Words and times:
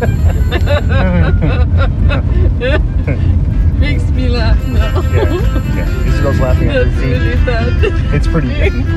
Makes 3.80 4.10
me 4.10 4.28
laugh 4.28 4.58
now. 4.68 5.00
yeah, 5.00 5.74
yeah. 5.74 6.06
Isabel's 6.06 6.38
laughing 6.40 6.68
at 6.68 6.74
her 6.74 6.84
That's 6.84 7.00
feet. 7.00 7.12
really 7.12 7.34
bad. 7.46 8.14
It's 8.14 8.26
pretty. 8.26 8.50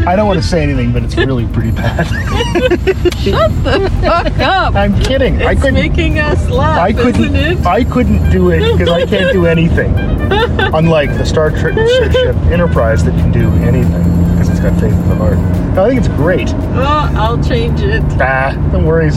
I 0.06 0.16
don't 0.18 0.28
want 0.28 0.42
to 0.42 0.46
say 0.48 0.62
anything, 0.62 0.92
but 0.92 1.04
it's 1.04 1.16
really 1.16 1.48
pretty 1.48 1.72
bad. 1.72 2.06
Shut 3.18 3.52
the 3.64 3.90
fuck 4.02 4.38
up. 4.40 4.76
I'm 4.76 5.00
kidding. 5.02 5.42
I 5.42 5.52
It's 5.54 5.62
couldn't. 5.62 5.76
making 5.76 6.20
us 6.20 6.50
laugh, 6.50 6.80
I 6.80 6.92
couldn't. 6.92 7.34
isn't 7.36 7.60
it? 7.60 7.66
I 7.66 7.86
couldn't 7.86 8.30
do 8.30 8.50
it 8.50 8.60
because 8.74 8.90
I 8.90 9.06
can't 9.06 9.32
do 9.32 9.46
anything. 9.46 9.94
Unlike 10.74 11.12
the 11.18 11.26
Star 11.26 11.50
Trek 11.50 11.76
ship 11.76 12.36
Enterprise 12.52 13.04
that 13.06 13.12
can 13.12 13.32
do 13.32 13.50
anything 13.66 14.04
because 14.34 14.50
it's 14.50 14.60
got 14.60 14.74
faith 14.82 14.92
in 14.94 15.10
the 15.10 15.16
heart. 15.16 15.38
No, 15.76 15.86
I 15.86 15.90
think 15.90 16.00
it's 16.00 16.10
great. 16.16 16.50
Oh, 16.54 17.12
I'll 17.16 17.42
change 17.44 17.80
it. 17.82 18.04
Ah, 18.22 18.52
don't 18.74 18.86
worry. 18.86 19.10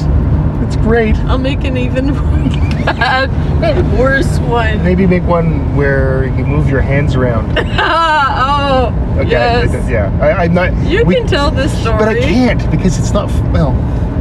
Great. 0.86 1.16
I'll 1.26 1.36
make 1.36 1.64
an 1.64 1.76
even 1.76 2.14
bad, 2.84 3.28
worse 3.98 4.38
one. 4.38 4.84
Maybe 4.84 5.04
make 5.04 5.24
one 5.24 5.74
where 5.74 6.26
you 6.26 6.46
move 6.46 6.68
your 6.70 6.80
hands 6.80 7.16
around. 7.16 7.58
Oh, 8.68 8.92
Okay. 9.18 9.30
yes. 9.30 9.88
Yeah. 9.90 10.16
I, 10.20 10.44
I'm 10.44 10.54
not. 10.54 10.72
You 10.86 11.04
we- 11.04 11.14
can 11.16 11.26
tell 11.26 11.50
this 11.50 11.72
story. 11.80 11.98
But 11.98 12.08
I 12.08 12.20
can't 12.20 12.70
because 12.70 12.98
it's 12.98 13.12
not. 13.12 13.28
Well, 13.52 13.72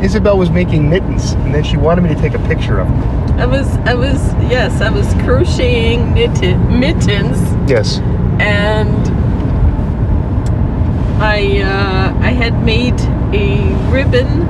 Isabel 0.03 0.37
was 0.37 0.49
making 0.49 0.89
mittens, 0.89 1.33
and 1.33 1.53
then 1.53 1.63
she 1.63 1.77
wanted 1.77 2.01
me 2.01 2.09
to 2.15 2.19
take 2.21 2.33
a 2.33 2.39
picture 2.47 2.79
of 2.79 2.87
them. 2.87 3.39
I 3.39 3.45
was, 3.45 3.67
I 3.79 3.93
was, 3.93 4.17
yes, 4.49 4.81
I 4.81 4.89
was 4.89 5.07
crocheting 5.25 6.13
mitten, 6.13 6.79
mittens, 6.79 7.37
Yes. 7.69 7.99
and 8.39 8.89
I, 11.21 11.61
uh, 11.61 12.17
I 12.21 12.29
had 12.31 12.63
made 12.63 12.99
a 13.33 13.73
ribbon, 13.91 14.47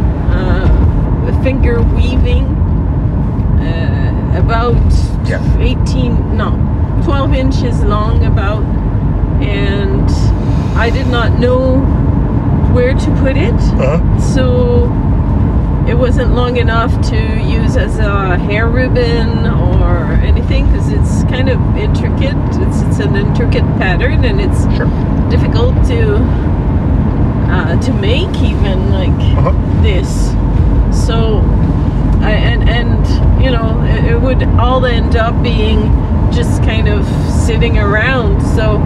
finger 1.45 1.79
weaving, 1.95 2.45
uh, 3.61 4.41
about 4.43 4.75
Yeah. 5.29 5.39
18, 5.59 6.35
no, 6.35 6.49
12 7.03 7.33
inches 7.35 7.83
long, 7.83 8.25
about, 8.25 8.63
and 9.41 10.09
I 10.75 10.89
did 10.89 11.07
not 11.07 11.39
know 11.39 11.77
where 12.73 12.93
to 12.95 13.09
put 13.23 13.37
it. 13.37 13.53
Uh 13.77 13.99
huh. 13.99 14.19
So 14.19 14.45
it 15.87 15.93
wasn't 15.95 16.33
long 16.33 16.57
enough 16.57 16.91
to 17.11 17.15
use 17.57 17.77
as 17.77 17.99
a 17.99 18.37
hair 18.39 18.67
ribbon 18.67 19.45
or 19.45 19.97
anything 20.25 20.65
because 20.71 20.89
it's 20.91 21.23
kind 21.25 21.47
of 21.49 21.59
intricate. 21.77 22.35
It's, 22.63 22.81
it's 22.87 22.99
an 22.99 23.15
intricate 23.15 23.67
pattern 23.77 24.25
and 24.25 24.41
it's 24.41 24.61
Sure. 24.75 24.89
difficult 25.29 25.75
to 25.91 26.17
uh, 27.53 27.79
to 27.81 27.93
make 27.93 28.33
even 28.41 28.91
like 28.91 29.19
Uh 29.37 29.51
huh. 29.51 29.81
this. 29.83 30.33
So 30.95 31.39
I, 32.21 32.31
and 32.31 32.67
and 32.69 33.43
you 33.43 33.51
know 33.51 33.81
it, 33.83 34.13
it 34.13 34.21
would 34.21 34.43
all 34.59 34.85
end 34.85 35.15
up 35.15 35.41
being 35.43 35.81
just 36.31 36.61
kind 36.63 36.87
of 36.87 37.05
sitting 37.45 37.77
around. 37.77 38.41
So 38.55 38.77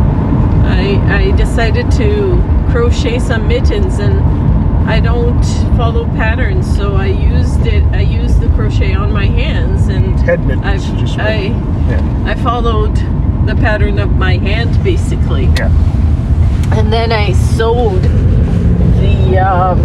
I 0.65 0.99
I 1.09 1.31
decided 1.37 1.89
to 1.93 2.41
crochet 2.71 3.19
some 3.19 3.47
mittens 3.47 3.99
and 3.99 4.19
I 4.89 4.99
don't 4.99 5.43
follow 5.77 6.05
patterns, 6.15 6.65
so 6.75 6.95
I 6.95 7.07
used 7.07 7.65
it. 7.65 7.83
I 7.93 8.01
used 8.01 8.39
the 8.41 8.47
crochet 8.49 8.93
on 8.93 9.11
my 9.11 9.25
hands 9.27 9.87
and 9.87 10.19
Head 10.19 10.45
mittens. 10.45 10.65
I've, 10.65 10.99
just 10.99 11.19
I 11.19 11.35
yeah. 11.89 12.23
I 12.25 12.35
followed 12.35 12.95
the 13.45 13.55
pattern 13.55 13.97
of 13.99 14.11
my 14.15 14.37
hand 14.37 14.83
basically 14.83 15.45
Yeah. 15.57 15.71
and 16.77 16.91
then 16.93 17.11
I 17.11 17.31
sewed 17.31 18.03
the 18.03 19.39
um, 19.39 19.79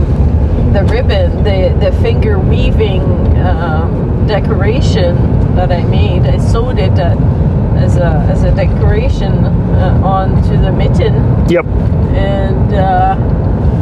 the 0.75 0.83
ribbon, 0.85 1.43
the 1.45 1.59
the 1.81 1.93
finger 2.03 2.39
weaving 2.39 3.03
um, 3.39 4.27
decoration 4.27 5.15
that 5.57 5.71
I 5.71 5.83
made. 5.85 6.23
I 6.23 6.39
sewed 6.39 6.79
it 6.79 6.99
uh, 6.99 7.15
as 7.77 7.97
a 7.97 8.11
as 8.33 8.43
a 8.43 8.53
decoration 8.55 9.33
uh, 9.45 10.01
onto 10.05 10.57
the 10.61 10.73
mitten, 10.73 11.15
Yep. 11.49 11.65
and 12.17 12.75
uh, 12.75 13.17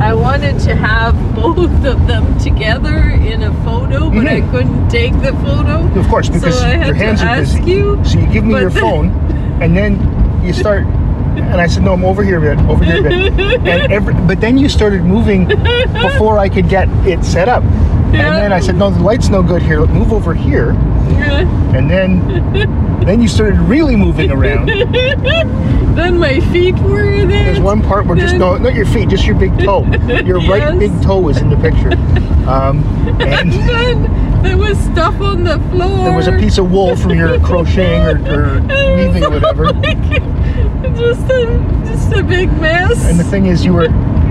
I 0.00 0.12
wanted 0.14 0.58
to 0.68 0.74
have 0.74 1.14
both 1.34 1.58
of 1.84 2.06
them 2.06 2.38
together 2.38 2.98
in 3.32 3.42
a 3.42 3.52
photo, 3.64 4.10
but 4.10 4.26
I 4.26 4.40
Mhm. 4.40 4.50
couldn't 4.50 4.88
take 4.90 5.14
the 5.22 5.32
photo. 5.46 5.88
Of 5.98 6.08
course, 6.08 6.28
because 6.28 6.58
so 6.60 6.66
I 6.66 6.86
your 6.86 6.94
hands 6.94 7.22
are 7.22 7.28
ask 7.40 7.56
busy. 7.58 7.70
you. 7.72 8.00
So 8.04 8.18
you 8.18 8.26
give 8.26 8.44
me 8.44 8.60
your 8.60 8.70
phone, 8.70 9.08
and 9.62 9.76
then 9.76 9.96
you 10.44 10.52
start. 10.52 10.84
And 11.38 11.60
I 11.60 11.66
said, 11.66 11.82
"No, 11.82 11.92
I'm 11.92 12.04
over 12.04 12.22
here 12.22 12.40
bit, 12.40 12.58
over 12.60 12.84
here 12.84 13.02
bit." 13.02 13.12
And 13.12 13.92
every, 13.92 14.14
but 14.14 14.40
then 14.40 14.58
you 14.58 14.68
started 14.68 15.02
moving 15.04 15.46
before 15.46 16.38
I 16.38 16.48
could 16.48 16.68
get 16.68 16.88
it 17.06 17.24
set 17.24 17.48
up. 17.48 17.62
Yeah. 17.62 18.26
And 18.26 18.36
then 18.36 18.52
I 18.52 18.60
said, 18.60 18.76
"No, 18.76 18.90
the 18.90 19.00
light's 19.00 19.28
no 19.28 19.42
good 19.42 19.62
here. 19.62 19.84
Move 19.86 20.12
over 20.12 20.34
here." 20.34 20.70
And 20.70 21.90
then, 21.90 22.26
then 23.04 23.22
you 23.22 23.28
started 23.28 23.58
really 23.60 23.96
moving 23.96 24.30
around. 24.30 24.66
then 25.96 26.18
my 26.18 26.40
feet 26.52 26.74
were 26.80 27.26
there. 27.26 27.26
There's 27.26 27.60
one 27.60 27.82
part 27.82 28.06
where 28.06 28.16
just 28.16 28.36
no, 28.36 28.56
not 28.56 28.74
your 28.74 28.86
feet, 28.86 29.08
just 29.08 29.24
your 29.26 29.36
big 29.36 29.58
toe. 29.58 29.84
Your 30.24 30.40
right 30.40 30.78
big 30.78 30.90
toe 31.02 31.18
was 31.18 31.38
in 31.38 31.48
the 31.50 31.56
picture. 31.56 31.92
Um, 32.48 32.82
And 33.20 33.22
and 33.22 33.52
then 33.52 34.21
there 34.42 34.56
was 34.58 34.78
stuff 34.78 35.20
on 35.20 35.44
the 35.44 35.58
floor. 35.70 36.04
there 36.04 36.16
was 36.16 36.26
a 36.28 36.32
piece 36.38 36.58
of 36.58 36.70
wool 36.70 36.96
from 36.96 37.14
your 37.16 37.38
crocheting 37.46 38.02
or, 38.02 38.16
or 38.32 38.60
weaving 38.96 39.24
or 39.24 39.30
whatever. 39.38 39.72
like 39.72 39.98
just 40.96 41.30
a 41.30 41.82
just 41.86 42.12
a 42.12 42.22
big 42.22 42.52
mess. 42.60 43.04
And 43.08 43.18
the 43.18 43.24
thing 43.24 43.46
is, 43.46 43.64
you 43.64 43.72
were 43.72 43.88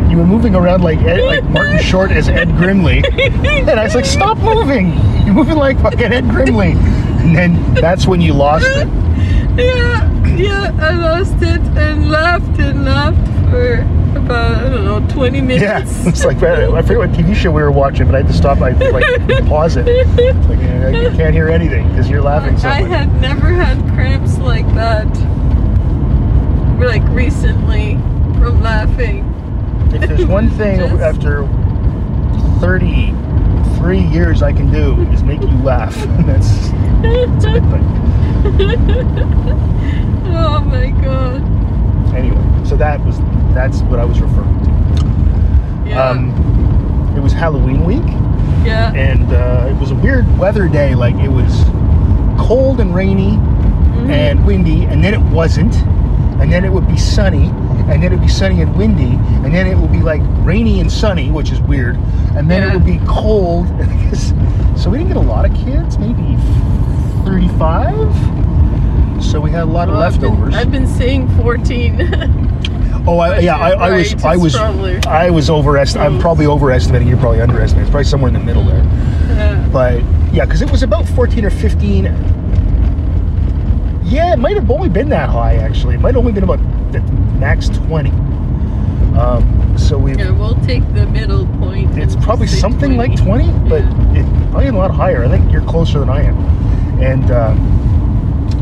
you 0.09 0.17
were 0.17 0.25
moving 0.25 0.55
around 0.55 0.83
like 0.83 0.99
Ed, 0.99 1.21
like 1.21 1.43
Martin 1.45 1.79
Short 1.83 2.11
as 2.11 2.27
Ed 2.27 2.49
Grimley, 2.49 3.03
and 3.69 3.79
I 3.79 3.83
was 3.83 3.95
like, 3.95 4.05
"Stop 4.05 4.37
moving! 4.39 4.89
You're 5.25 5.33
moving 5.33 5.55
like 5.57 5.79
fucking 5.81 6.01
Ed 6.01 6.25
Grimley." 6.25 6.75
And 7.21 7.35
then 7.35 7.73
that's 7.75 8.07
when 8.07 8.19
you 8.19 8.33
lost 8.33 8.65
it. 8.67 8.87
yeah, 9.57 10.25
yeah, 10.35 10.75
I 10.79 10.91
lost 10.95 11.35
it 11.41 11.61
and 11.77 12.09
laughed 12.09 12.59
and 12.59 12.83
laughed 12.83 13.30
for 13.51 13.81
about 14.17 14.65
I 14.65 14.69
don't 14.69 14.85
know 14.85 15.13
20 15.13 15.41
minutes. 15.41 15.61
Yeah, 15.61 15.83
it's 16.09 16.23
like 16.25 16.41
I 16.41 16.81
forget 16.81 16.97
what 16.97 17.11
TV 17.11 17.35
show 17.35 17.51
we 17.51 17.61
were 17.61 17.71
watching, 17.71 18.05
but 18.07 18.15
I 18.15 18.19
had 18.19 18.27
to 18.27 18.33
stop. 18.33 18.59
I 18.61 18.71
like 18.71 19.45
pause 19.47 19.75
it. 19.75 19.85
It's 19.87 20.47
like 20.47 20.59
you 20.59 21.17
can't 21.17 21.35
hear 21.35 21.49
anything 21.49 21.87
because 21.89 22.09
you're 22.09 22.21
laughing 22.21 22.57
so 22.57 22.69
much. 22.69 22.77
I 22.77 22.81
much. 22.81 22.89
had 22.91 23.21
never 23.21 23.47
had 23.49 23.77
cramps 23.93 24.37
like 24.39 24.65
that. 24.73 25.07
Like 26.79 27.03
recently 27.09 27.95
from 28.39 28.61
laughing. 28.61 29.27
If 29.93 30.07
there's 30.07 30.25
one 30.25 30.49
thing 30.57 30.79
Just- 30.79 31.01
after 31.01 31.45
33 32.61 33.99
years 33.99 34.41
I 34.41 34.53
can 34.53 34.71
do 34.71 34.99
is 35.11 35.21
make 35.23 35.41
you 35.41 35.57
laugh. 35.63 35.93
that's, 36.25 36.69
that's 37.01 37.45
a 37.45 37.51
good 37.51 37.69
thing. 37.69 37.85
oh 40.33 40.61
my 40.65 40.89
god. 41.01 41.50
Anyway, 42.15 42.65
so 42.65 42.75
that 42.77 43.03
was 43.05 43.19
that's 43.53 43.81
what 43.83 43.99
I 43.99 44.05
was 44.05 44.19
referring 44.21 44.59
to. 44.65 45.89
Yeah. 45.89 46.09
Um, 46.09 47.13
it 47.15 47.19
was 47.21 47.33
Halloween 47.33 47.83
week, 47.85 48.03
yeah. 48.65 48.93
and 48.93 49.31
uh, 49.33 49.67
it 49.69 49.79
was 49.79 49.91
a 49.91 49.95
weird 49.95 50.25
weather 50.37 50.67
day. 50.67 50.95
Like 50.95 51.15
it 51.15 51.29
was 51.29 51.63
cold 52.39 52.79
and 52.79 52.93
rainy 52.95 53.31
Mhm. 53.91 54.09
and 54.09 54.45
windy, 54.45 54.85
and 54.85 55.03
then 55.03 55.13
it 55.13 55.21
wasn't, 55.21 55.75
and 56.39 56.51
then 56.51 56.63
it 56.63 56.71
would 56.71 56.87
be 56.87 56.97
sunny, 56.97 57.47
and 57.89 58.01
then 58.01 58.05
it'd 58.05 58.21
be 58.21 58.27
sunny 58.29 58.61
and 58.61 58.73
windy, 58.75 59.19
and 59.43 59.53
then 59.53 59.67
it 59.67 59.77
would 59.77 59.91
be 59.91 59.99
like 60.01 60.21
rainy 60.43 60.79
and 60.79 60.89
sunny, 60.91 61.29
which 61.29 61.51
is 61.51 61.59
weird, 61.61 61.97
and 62.35 62.49
then 62.49 62.63
it 62.63 62.73
would 62.73 62.85
be 62.85 62.99
cold. 63.05 63.67
And 63.67 63.91
I 63.91 64.09
guess, 64.09 64.33
so 64.81 64.89
we 64.89 64.97
didn't 64.99 65.09
get 65.09 65.17
a 65.17 65.19
lot 65.19 65.45
of 65.45 65.53
kids, 65.53 65.97
maybe 65.97 66.37
35. 67.25 67.93
So 69.21 69.39
we 69.39 69.51
had 69.51 69.63
a 69.63 69.65
lot 69.65 69.87
of 69.87 69.93
Well, 69.95 70.03
I've 70.03 70.19
been- 70.19 70.29
leftovers. 70.31 70.55
I've 70.55 70.71
been 70.71 70.87
saying 70.87 71.29
14. 71.37 72.57
Oh, 73.07 73.17
I, 73.17 73.39
yeah, 73.39 73.57
I, 73.57 73.71
I 73.71 73.91
was, 73.97 74.13
I 74.23 74.35
was, 74.35 74.55
probably 74.55 75.03
I 75.07 75.31
was 75.31 75.49
overestimating. 75.49 76.13
I'm 76.17 76.21
probably 76.21 76.45
overestimating. 76.45 77.07
You're 77.07 77.17
probably 77.17 77.41
underestimating. 77.41 77.81
It's 77.87 77.89
probably 77.89 78.03
somewhere 78.03 78.27
in 78.27 78.35
the 78.35 78.39
middle 78.39 78.63
there. 78.63 78.83
Uh, 78.83 79.67
But 79.73 80.03
yeah, 80.31 80.45
because 80.45 80.61
it 80.61 80.69
was 80.69 80.83
about 80.83 81.07
14 81.09 81.43
or 81.43 81.49
15. 81.49 82.05
Yeah, 84.05 84.33
it 84.33 84.37
might 84.37 84.55
have 84.55 84.69
only 84.69 84.87
been 84.87 85.09
that 85.09 85.29
high 85.29 85.55
actually. 85.55 85.95
It 85.95 86.01
might 86.01 86.09
have 86.13 86.17
only 86.17 86.31
been 86.31 86.43
about 86.43 86.59
the 86.91 86.99
max 87.39 87.69
20. 87.69 88.11
Um, 89.17 89.75
so 89.79 89.97
we, 89.97 90.13
yeah, 90.15 90.29
we'll 90.29 90.53
take 90.61 90.83
the 90.93 91.07
middle 91.07 91.47
point. 91.57 91.97
it's 91.97 92.15
probably 92.17 92.45
something 92.45 92.97
like 92.97 93.15
20, 93.17 93.51
but 93.67 93.81
it 94.15 94.25
probably 94.51 94.67
a 94.67 94.73
lot 94.73 94.91
higher. 94.91 95.23
I 95.25 95.27
think 95.27 95.51
you're 95.51 95.65
closer 95.65 95.99
than 96.01 96.09
I 96.11 96.21
am. 96.21 96.37
And 97.01 97.31
uh, 97.31 97.55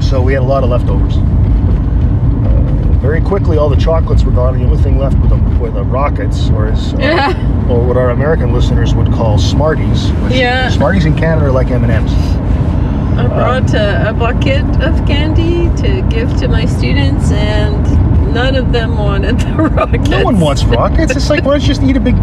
so 0.10 0.22
we 0.22 0.34
had 0.34 0.42
a 0.42 0.46
lot 0.46 0.64
of 0.64 0.70
leftovers. 0.70 1.18
Uh, 1.18 2.98
very 3.00 3.22
quickly, 3.22 3.58
all 3.58 3.70
the 3.70 3.76
chocolates 3.76 4.24
were 4.24 4.32
gone. 4.32 4.56
and 4.56 4.64
The 4.64 4.68
only 4.70 4.82
thing 4.82 4.98
left 4.98 5.18
were 5.20 5.28
the, 5.28 5.36
were 5.60 5.70
the 5.72 5.84
rockets, 5.84 6.50
or 6.50 6.68
as 6.68 6.94
uh, 6.96 6.98
Yeah. 7.00 7.68
or 7.70 7.86
what 7.86 7.98
our 7.98 8.10
American 8.10 8.52
listeners 8.54 8.94
would 8.96 9.08
call 9.14 9.38
Smarties. 9.38 10.10
Yeah. 10.32 10.70
Smarties 10.70 11.06
in 11.06 11.16
Canada 11.16 11.48
are 11.48 11.52
like 11.52 11.70
M 11.72 11.84
and 11.84 11.92
M's. 11.92 12.12
I 13.20 13.28
brought 13.28 13.74
a, 13.74 14.10
a 14.10 14.14
bucket 14.14 14.64
of 14.82 15.06
candy 15.06 15.70
to 15.82 16.02
give 16.10 16.36
to 16.40 16.48
my 16.48 16.66
students, 16.66 17.32
and 17.32 18.34
none 18.34 18.56
of 18.56 18.72
them 18.72 18.98
wanted 18.98 19.40
the 19.40 19.54
rockets. 19.56 20.10
No 20.10 20.24
one 20.24 20.40
wants 20.40 20.64
rockets. 20.64 21.16
It's 21.16 21.30
like 21.30 21.44
why 21.44 21.52
don't 21.54 21.62
you 21.62 21.68
just 21.68 21.84
eat 21.84 21.98
a 21.98 22.00
big 22.00 22.16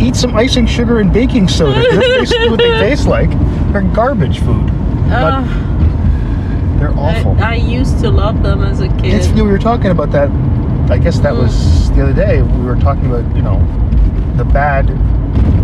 eat 0.00 0.14
some 0.16 0.34
icing 0.36 0.66
sugar 0.66 1.00
and 1.00 1.12
baking 1.12 1.48
soda. 1.48 1.80
That's 1.80 1.96
basically 1.98 2.48
what 2.50 2.58
they 2.58 2.70
taste 2.80 3.06
like. 3.06 3.30
They're 3.72 3.82
garbage 3.82 4.38
food. 4.38 4.66
Not- 5.08 5.44
Uh, 5.44 5.66
they're 6.80 6.92
awful. 6.98 7.36
I, 7.40 7.52
I 7.52 7.54
used 7.56 8.00
to 8.00 8.10
love 8.10 8.42
them 8.42 8.62
as 8.62 8.80
a 8.80 8.88
kid. 8.88 9.14
It's, 9.14 9.28
we 9.28 9.42
were 9.42 9.58
talking 9.58 9.90
about 9.90 10.10
that. 10.12 10.30
I 10.90 10.98
guess 10.98 11.18
that 11.20 11.34
Mm. 11.34 11.42
was 11.42 11.90
the 11.92 12.02
other 12.02 12.12
day. 12.12 12.42
We 12.42 12.64
were 12.64 12.76
talking 12.76 13.06
about 13.06 13.36
you 13.36 13.42
know 13.42 13.58
the 14.36 14.44
bad. 14.44 14.88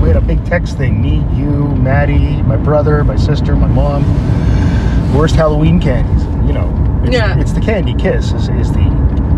We 0.01 0.09
had 0.09 0.17
a 0.17 0.21
big 0.21 0.45
text 0.45 0.77
thing. 0.77 1.01
Me, 1.03 1.17
you, 1.35 1.69
Maddie, 1.77 2.43
my 2.43 2.57
brother, 2.57 3.03
my 3.03 3.17
sister, 3.17 3.57
my 3.57 3.67
mom. 3.67 4.05
Worst 5.17 5.35
Halloween 5.35 5.81
candies. 5.81 6.23
You 6.47 6.53
know, 6.53 7.01
it's, 7.05 7.13
Yeah. 7.15 7.39
it's 7.41 7.53
the 7.53 7.61
candy 7.61 7.95
kiss 7.95 8.33
is, 8.33 8.49
is 8.51 8.71
the 8.73 8.87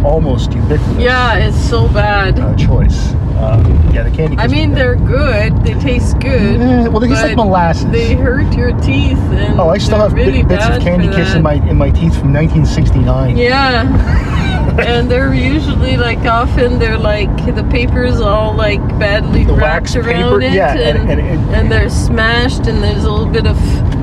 almost 0.04 0.52
ubiquitous 0.52 0.98
yeah, 0.98 1.36
it's 1.38 1.56
so 1.56 1.88
bad. 1.88 2.38
uh, 2.38 2.54
choice. 2.56 3.12
Um, 3.38 3.90
yeah, 3.94 4.02
the 4.02 4.10
candy. 4.10 4.36
I 4.36 4.48
mean, 4.48 4.72
they're 4.72 4.96
good. 4.96 5.64
They 5.64 5.74
taste 5.74 6.18
good. 6.20 6.60
Eh, 6.60 6.88
well, 6.88 6.98
they 7.00 7.08
taste 7.08 7.22
like 7.22 7.36
molasses. 7.36 7.90
They 7.92 8.14
hurt 8.14 8.52
your 8.56 8.72
teeth, 8.80 9.16
and 9.18 9.60
Oh, 9.60 9.68
I 9.68 9.78
still 9.78 9.98
have 9.98 10.12
really 10.12 10.42
bits 10.42 10.66
of 10.66 10.80
candy 10.82 11.06
kiss 11.08 11.34
in 11.34 11.42
my 11.42 11.54
in 11.54 11.76
my 11.76 11.90
teeth 11.90 12.18
from 12.18 12.32
1969. 12.32 13.36
Yeah. 13.36 14.74
and 14.78 15.10
they're 15.10 15.34
usually 15.34 15.96
like 15.96 16.18
often 16.20 16.78
they're 16.78 16.98
like 16.98 17.30
the 17.54 17.64
paper's 17.64 18.20
all 18.20 18.54
like 18.54 18.80
badly 18.98 19.44
The 19.44 19.54
wrapped 19.54 19.96
around 19.96 20.06
paper, 20.06 20.40
it 20.42 20.52
yeah, 20.52 20.72
and- 20.76 20.98
and, 21.10 21.10
and- 21.10 21.20
and- 21.20 21.54
and 21.54 21.72
they're 21.72 21.88
smashed 21.90 22.66
and 22.66 22.82
there's 22.82 23.04
a 23.04 23.10
little 23.10 23.32
bit 23.32 23.46
of 23.46 23.56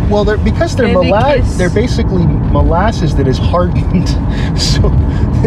Well, 0.09 0.23
they're 0.25 0.37
because 0.37 0.75
they're 0.75 0.87
molasses. 0.91 1.57
They're 1.57 1.69
basically 1.69 2.25
molasses 2.25 3.15
that 3.15 3.27
is 3.27 3.37
hardened. 3.37 4.09
so 4.59 4.89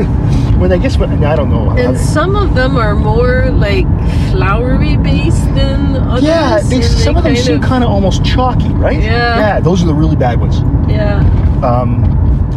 when 0.58 0.72
I 0.72 0.78
guess 0.78 0.96
when 0.98 1.22
I 1.24 1.36
don't 1.36 1.50
know. 1.50 1.70
and 1.70 1.94
they- 1.96 2.00
some 2.00 2.36
of 2.36 2.54
them 2.54 2.76
are 2.76 2.94
more 2.94 3.50
like 3.50 3.86
floury 4.30 4.96
based 4.96 5.44
than 5.54 5.96
others. 5.96 6.24
yeah, 6.24 6.60
they, 6.60 6.82
some 6.82 7.16
of 7.16 7.22
them 7.24 7.34
kind 7.34 7.44
seem 7.44 7.60
kind 7.60 7.84
of 7.84 7.90
almost 7.90 8.24
chalky, 8.24 8.68
right? 8.70 9.00
Yeah. 9.00 9.38
Yeah, 9.38 9.60
those 9.60 9.82
are 9.82 9.86
the 9.86 9.94
really 9.94 10.16
bad 10.16 10.40
ones. 10.40 10.60
yeah. 10.90 11.18
Um, 11.62 12.04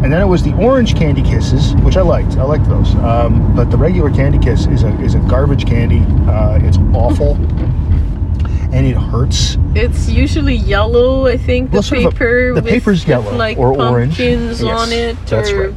and 0.02 0.12
then 0.12 0.20
it 0.20 0.26
was 0.26 0.42
the 0.42 0.52
orange 0.54 0.96
candy 0.96 1.22
kisses, 1.22 1.74
which 1.76 1.96
I 1.96 2.02
liked. 2.02 2.36
I 2.36 2.42
liked 2.42 2.68
those. 2.68 2.92
Um, 2.96 3.54
but 3.54 3.70
the 3.70 3.76
regular 3.76 4.10
candy 4.10 4.38
kiss 4.38 4.66
is 4.66 4.82
a 4.82 4.88
is 5.00 5.14
a 5.14 5.20
garbage 5.20 5.64
candy. 5.64 6.00
Uh, 6.28 6.58
it's 6.60 6.78
awful, 6.92 7.34
and 8.72 8.86
it 8.86 8.96
hurts. 8.96 9.58
It's 9.74 10.08
usually 10.08 10.54
yellow, 10.56 11.26
I 11.26 11.36
think. 11.36 11.70
The 11.70 11.74
Well, 11.76 11.82
sort 11.82 12.00
of 12.00 12.06
a- 12.06 12.10
paper. 12.10 12.54
the 12.54 12.62
paper's 12.62 13.06
yellow 13.06 13.36
like 13.36 13.58
or 13.58 13.80
orange. 13.80 14.16
pumpkins 14.16 14.62
Yes, 14.62 14.80
on 14.80 14.92
it, 14.92 15.16
that's 15.26 15.50
or 15.50 15.68
right. 15.68 15.74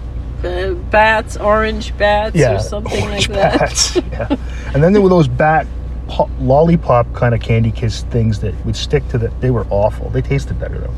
Bats, 0.92 1.38
orange 1.38 1.98
bats, 1.98 2.38
or 2.40 2.60
something 2.60 3.04
orange 3.04 3.30
like 3.30 3.38
that. 3.40 3.60
bats, 3.60 3.96
yeah. 4.12 4.28
And 4.74 4.84
then 4.84 4.94
there 4.94 5.02
were 5.02 5.10
those 5.10 5.28
bat 5.28 5.68
po- 6.08 6.30
lollipop 6.40 7.12
kind 7.14 7.34
of 7.34 7.42
candy 7.42 7.72
kiss 7.72 8.04
things 8.04 8.40
that 8.42 8.54
would 8.66 8.76
stick 8.76 9.08
to 9.10 9.18
the. 9.18 9.30
They 9.40 9.52
were 9.52 9.66
awful. 9.70 10.10
They 10.10 10.22
tasted 10.22 10.60
better 10.60 10.78
though. 10.78 10.94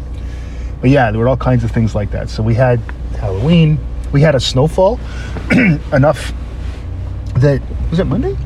But 0.82 0.90
yeah, 0.92 1.12
there 1.12 1.20
were 1.20 1.28
all 1.28 1.38
kinds 1.38 1.64
of 1.64 1.72
things 1.72 1.96
like 1.96 2.12
that. 2.12 2.30
So 2.30 2.44
we 2.44 2.54
had 2.54 2.80
Halloween. 3.20 3.80
We 4.12 4.22
had 4.22 4.36
a 4.36 4.40
snowfall, 4.40 5.00
enough 5.92 6.32
that 7.36 7.62
was 7.90 8.00
it 8.00 8.06
Monday? 8.06 8.38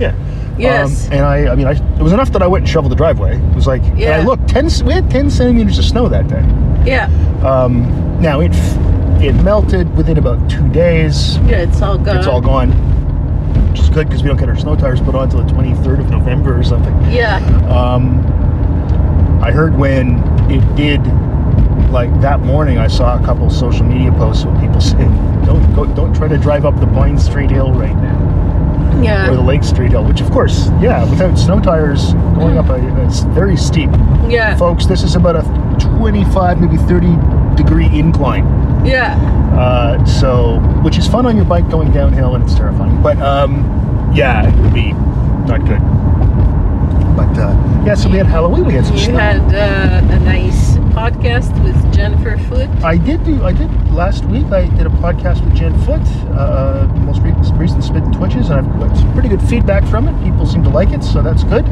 Yeah. 0.00 0.12
Yes. 0.58 1.06
Um, 1.08 1.12
and 1.12 1.24
I, 1.24 1.52
I 1.52 1.54
mean, 1.54 1.66
I, 1.66 1.72
it 1.72 2.02
was 2.02 2.12
enough 2.12 2.32
that 2.32 2.42
I 2.42 2.46
went 2.48 2.62
and 2.62 2.68
shoveled 2.70 2.90
the 2.92 2.96
driveway. 2.96 3.36
It 3.36 3.54
was 3.54 3.66
like, 3.66 3.82
and 3.82 3.96
I 3.96 4.00
Yeah. 4.00 4.24
looked, 4.24 4.48
ten. 4.48 4.68
We 4.84 4.92
had 4.92 5.08
ten 5.10 5.30
centimeters 5.30 5.78
of 5.78 5.84
snow 5.84 6.08
that 6.08 6.26
day. 6.28 6.42
Yeah, 6.84 7.06
Um, 7.44 8.20
now 8.20 8.40
it 8.40 8.52
it 9.26 9.34
melted 9.42 9.94
within 9.96 10.18
about 10.18 10.48
two 10.50 10.66
days. 10.68 11.38
yeah, 11.38 11.58
it's 11.58 11.80
all 11.82 11.98
gone. 11.98 12.16
It's 12.18 12.26
all 12.26 12.40
gone, 12.40 12.70
which 13.70 13.80
is 13.80 13.90
good 13.90 14.06
because 14.08 14.22
we 14.22 14.28
don't 14.28 14.36
get 14.38 14.48
our 14.48 14.56
snow 14.56 14.76
tires 14.76 15.00
put 15.00 15.14
on 15.14 15.24
until 15.24 15.42
the 15.44 15.52
23rd 15.52 16.00
of 16.00 16.10
November 16.10 16.58
or 16.58 16.62
something. 16.62 16.94
Yeah, 17.10 17.36
Um, 17.68 18.20
I 19.42 19.50
heard 19.50 19.76
when 19.76 20.18
it 20.50 20.62
did, 20.76 21.00
like 21.90 22.18
that 22.20 22.40
morning, 22.40 22.78
I 22.78 22.86
saw 22.86 23.20
a 23.20 23.24
couple 23.24 23.48
social 23.50 23.84
media 23.84 24.10
posts 24.12 24.44
with 24.44 24.58
people 24.60 24.80
saying, 24.80 25.12
"Don't 25.44 25.74
go, 25.74 25.84
don't 25.86 26.14
try 26.14 26.28
to 26.28 26.38
drive 26.38 26.64
up 26.64 26.78
the 26.80 26.86
Pine 26.88 27.18
Street 27.18 27.50
Hill 27.50 27.72
right 27.72 27.94
now, 27.96 29.00
Yeah. 29.02 29.30
or 29.30 29.36
the 29.36 29.42
Lake 29.42 29.62
Street 29.64 29.90
Hill." 29.92 30.04
Which, 30.04 30.20
of 30.20 30.30
course, 30.30 30.70
yeah, 30.80 31.04
without 31.08 31.38
snow 31.38 31.60
tires 31.60 32.14
going 32.34 32.56
up, 32.58 32.68
a, 32.70 32.76
it's 33.04 33.20
very 33.24 33.56
steep, 33.56 33.90
yeah, 34.28 34.56
folks. 34.56 34.86
This 34.86 35.02
is 35.02 35.14
about 35.14 35.36
a 35.36 35.42
25, 35.98 36.60
maybe 36.60 36.76
30 36.76 37.16
degree 37.54 37.86
incline. 37.86 38.44
Yeah. 38.84 39.16
Uh, 39.58 40.04
so, 40.04 40.58
which 40.82 40.98
is 40.98 41.06
fun 41.06 41.26
on 41.26 41.36
your 41.36 41.44
bike 41.44 41.68
going 41.70 41.92
downhill, 41.92 42.34
and 42.34 42.42
it's 42.44 42.54
terrifying. 42.54 43.00
But 43.02 43.18
um, 43.18 44.12
yeah, 44.14 44.48
it 44.48 44.54
would 44.60 44.74
be 44.74 44.92
not 44.92 45.60
good. 45.66 45.80
But 47.16 47.38
uh, 47.38 47.82
yeah, 47.86 47.94
so 47.94 48.08
we 48.10 48.16
had 48.16 48.26
Halloween. 48.26 48.64
We 48.64 48.74
had 48.74 48.84
some 48.86 48.96
You 48.96 49.04
snow. 49.04 49.16
had 49.18 49.40
uh, 49.54 50.12
a 50.14 50.18
nice 50.20 50.74
podcast 50.94 51.52
with 51.62 51.76
Jennifer 51.94 52.36
Foot. 52.48 52.68
I 52.82 52.96
did 52.96 53.22
do. 53.24 53.44
I 53.44 53.52
did 53.52 53.70
last 53.92 54.24
week. 54.24 54.46
I 54.46 54.66
did 54.68 54.86
a 54.86 54.90
podcast 54.90 55.44
with 55.44 55.54
Jen 55.54 55.78
Foot, 55.82 56.00
uh, 56.36 56.86
most 56.98 57.20
re- 57.22 57.32
recent 57.56 57.84
Spit 57.84 58.02
and 58.02 58.12
Twitches, 58.14 58.50
and 58.50 58.66
I've 58.66 58.80
got 58.80 59.12
pretty 59.14 59.28
good 59.28 59.42
feedback 59.42 59.86
from 59.88 60.08
it. 60.08 60.24
People 60.24 60.44
seem 60.46 60.64
to 60.64 60.70
like 60.70 60.90
it, 60.90 61.04
so 61.04 61.22
that's 61.22 61.44
good. 61.44 61.64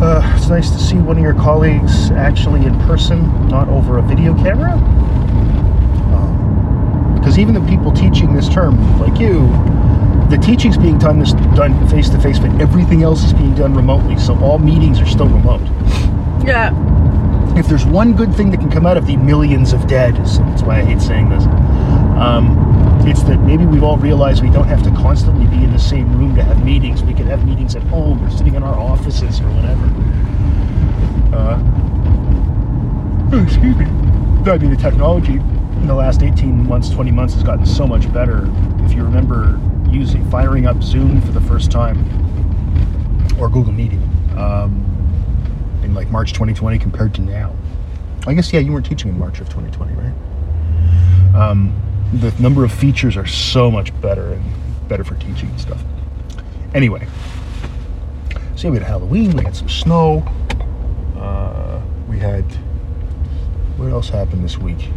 Uh, 0.00 0.22
it's 0.36 0.48
nice 0.48 0.70
to 0.70 0.78
see 0.78 0.96
one 0.96 1.16
of 1.16 1.22
your 1.22 1.34
colleagues 1.34 2.10
actually 2.12 2.64
in 2.66 2.78
person, 2.80 3.48
not 3.48 3.68
over 3.68 3.98
a 3.98 4.02
video 4.02 4.34
camera. 4.34 4.76
Because 7.28 7.40
even 7.40 7.52
the 7.52 7.68
people 7.68 7.92
teaching 7.92 8.32
this 8.32 8.48
term, 8.48 8.98
like 8.98 9.20
you, 9.20 9.48
the 10.30 10.38
teaching's 10.42 10.78
being 10.78 10.98
done 10.98 11.18
this 11.18 11.34
done 11.54 11.86
face 11.88 12.08
to 12.08 12.18
face, 12.18 12.38
but 12.38 12.48
everything 12.58 13.02
else 13.02 13.22
is 13.22 13.34
being 13.34 13.54
done 13.54 13.74
remotely. 13.74 14.16
So 14.16 14.34
all 14.38 14.58
meetings 14.58 14.98
are 14.98 15.04
still 15.04 15.28
remote 15.28 15.60
Yeah, 16.42 16.72
if 17.58 17.66
there's 17.66 17.84
one 17.84 18.14
good 18.14 18.34
thing 18.34 18.50
that 18.52 18.60
can 18.60 18.70
come 18.70 18.86
out 18.86 18.96
of 18.96 19.06
the 19.06 19.18
millions 19.18 19.74
of 19.74 19.86
dead, 19.86 20.26
so 20.26 20.38
that's 20.44 20.62
why 20.62 20.78
I 20.78 20.84
hate 20.84 21.02
saying 21.02 21.28
this, 21.28 21.44
um, 22.16 22.56
it's 23.06 23.22
that 23.24 23.40
maybe 23.40 23.66
we've 23.66 23.82
all 23.82 23.98
realized 23.98 24.42
we 24.42 24.48
don't 24.48 24.66
have 24.66 24.82
to 24.84 24.90
constantly 24.92 25.46
be 25.48 25.62
in 25.62 25.70
the 25.70 25.78
same 25.78 26.10
room 26.18 26.34
to 26.36 26.42
have 26.42 26.64
meetings. 26.64 27.02
We 27.02 27.12
can 27.12 27.26
have 27.26 27.44
meetings 27.46 27.76
at 27.76 27.82
home 27.82 28.24
or 28.24 28.30
sitting 28.30 28.54
in 28.54 28.62
our 28.62 28.74
offices 28.74 29.38
or 29.40 29.50
whatever. 29.50 29.84
Uh, 31.36 31.58
excuse 33.44 33.76
me. 33.76 33.84
I 34.50 34.56
mean, 34.56 34.70
the 34.70 34.78
technology 34.80 35.42
the 35.88 35.94
last 35.94 36.22
18 36.22 36.68
months, 36.68 36.90
20 36.90 37.10
months 37.10 37.34
has 37.34 37.42
gotten 37.42 37.64
so 37.64 37.86
much 37.86 38.12
better. 38.12 38.48
If 38.84 38.92
you 38.92 39.02
remember 39.02 39.58
using, 39.90 40.28
firing 40.30 40.66
up 40.66 40.82
Zoom 40.82 41.20
for 41.22 41.32
the 41.32 41.40
first 41.40 41.70
time, 41.70 41.98
or 43.40 43.48
Google 43.48 43.72
Meeting, 43.72 44.02
um, 44.36 44.84
in 45.82 45.94
like 45.94 46.10
March 46.10 46.32
2020 46.32 46.78
compared 46.78 47.14
to 47.14 47.22
now. 47.22 47.56
I 48.26 48.34
guess 48.34 48.52
yeah, 48.52 48.60
you 48.60 48.72
weren't 48.72 48.84
teaching 48.84 49.08
in 49.08 49.18
March 49.18 49.40
of 49.40 49.48
2020, 49.48 49.94
right? 49.94 51.34
Um, 51.34 51.74
the 52.12 52.34
number 52.38 52.64
of 52.64 52.72
features 52.72 53.16
are 53.16 53.26
so 53.26 53.70
much 53.70 53.98
better 54.00 54.34
and 54.34 54.88
better 54.88 55.04
for 55.04 55.14
teaching 55.14 55.48
and 55.48 55.60
stuff. 55.60 55.82
Anyway, 56.74 57.06
so 58.56 58.70
we 58.70 58.76
had 58.76 58.86
Halloween, 58.86 59.34
we 59.36 59.44
had 59.44 59.56
some 59.56 59.68
snow, 59.68 60.18
uh, 61.18 61.80
we 62.08 62.18
had 62.18 62.44
what 63.78 63.90
else 63.90 64.08
happened 64.08 64.44
this 64.44 64.58
week? 64.58 64.90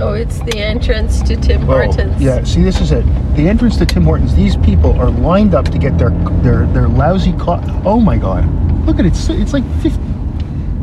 Oh, 0.00 0.12
it's 0.14 0.38
the 0.40 0.58
entrance 0.58 1.22
to 1.22 1.36
Tim 1.36 1.62
Hortons. 1.62 2.14
Oh, 2.16 2.20
yeah. 2.20 2.44
See, 2.44 2.62
this 2.62 2.80
is 2.80 2.92
it. 2.92 3.04
The 3.36 3.48
entrance 3.48 3.76
to 3.78 3.86
Tim 3.86 4.04
Hortons. 4.04 4.34
These 4.34 4.56
people 4.58 4.92
are 5.00 5.10
lined 5.10 5.54
up 5.54 5.66
to 5.66 5.78
get 5.78 5.98
their 5.98 6.10
their 6.42 6.66
their 6.66 6.88
lousy 6.88 7.32
car. 7.34 7.60
Oh 7.84 8.00
my 8.00 8.16
God! 8.16 8.44
Look 8.86 8.98
at 8.98 9.04
it. 9.06 9.08
It's, 9.08 9.28
it's 9.28 9.52
like 9.52 9.64
50. 9.82 10.00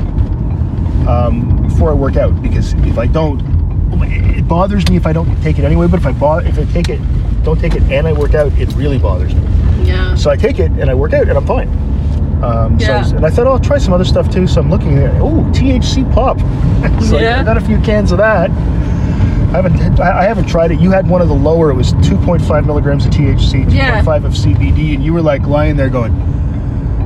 um, 1.07 1.63
before 1.67 1.89
I 1.91 1.93
work 1.93 2.15
out 2.15 2.41
because 2.41 2.74
if 2.74 2.98
I 2.98 3.07
don't, 3.07 3.41
it 4.03 4.48
bothers 4.48 4.88
me 4.89 4.95
if 4.95 5.05
I 5.05 5.13
don't 5.13 5.41
take 5.41 5.60
it 5.60 5.65
anyway. 5.65 5.88
But 5.88 6.00
if 6.00 6.05
I 6.05 6.12
bo- 6.13 6.38
if 6.39 6.57
I 6.57 6.65
take 6.65 6.89
it, 6.89 7.00
don't 7.43 7.60
take 7.60 7.75
it, 7.75 7.83
and 7.83 8.07
I 8.07 8.13
work 8.13 8.33
out, 8.33 8.51
it 8.53 8.74
really 8.75 8.98
bothers 9.00 9.33
me. 9.36 9.41
Yeah. 9.83 10.15
So 10.15 10.29
I 10.29 10.38
take 10.38 10.60
it 10.60 10.72
and 10.72 10.89
I 10.89 10.93
work 10.93 11.13
out 11.13 11.27
and 11.27 11.38
I'm 11.38 11.45
fine. 11.45 11.67
Um, 12.43 12.79
so 12.79 12.86
I 12.86 12.89
Yeah. 12.89 13.00
was- 13.00 13.12
and 13.12 13.25
I 13.25 13.29
thought, 13.29 13.48
oh, 13.48 13.51
I'll 13.51 13.60
try 13.60 13.77
some 13.77 13.93
other 13.93 14.05
stuff 14.05 14.29
too. 14.29 14.48
So 14.48 14.62
I'm 14.62 14.69
looking 14.69 14.95
there. 14.95 15.12
oh, 15.22 15.43
THC 15.53 16.03
pop. 16.13 16.39
so 17.03 17.17
Yeah. 17.17 17.41
I 17.41 17.43
got 17.43 17.57
a 17.57 17.62
few 17.62 17.79
cans 17.81 18.12
of 18.12 18.17
that. 18.19 18.50
I 19.53 19.62
haven't, 19.62 20.00
I 20.00 20.24
haven't 20.24 20.48
tried 20.48 20.72
it. 20.72 20.79
You 20.79 20.89
had 20.89 21.07
one 21.07 21.22
of 21.22 21.27
the 21.27 21.33
lower. 21.36 21.69
It 21.69 21.75
was 21.75 21.93
2.5 21.93 22.65
milligrams 22.65 23.05
of 23.05 23.12
THC, 23.12 23.65
2.5 23.65 23.74
Yeah. 23.74 24.00
of 24.15 24.33
CBD, 24.36 24.95
and 24.95 25.03
you 25.03 25.13
were 25.13 25.22
like 25.22 25.43
lying 25.45 25.75
there 25.77 25.89
going, 25.89 26.12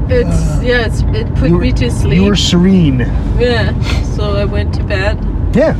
It's 0.09 0.63
yeah. 0.63 0.85
It's, 0.85 1.01
it 1.01 1.33
put 1.35 1.51
were, 1.51 1.57
me 1.59 1.73
to 1.73 1.91
sleep. 1.91 2.13
you 2.15 2.23
were 2.23 2.35
serene. 2.37 2.99
Yeah. 3.37 3.77
So 4.15 4.35
I 4.35 4.45
went 4.45 4.73
to 4.75 4.83
bed 4.83 5.17
Yeah, 5.53 5.75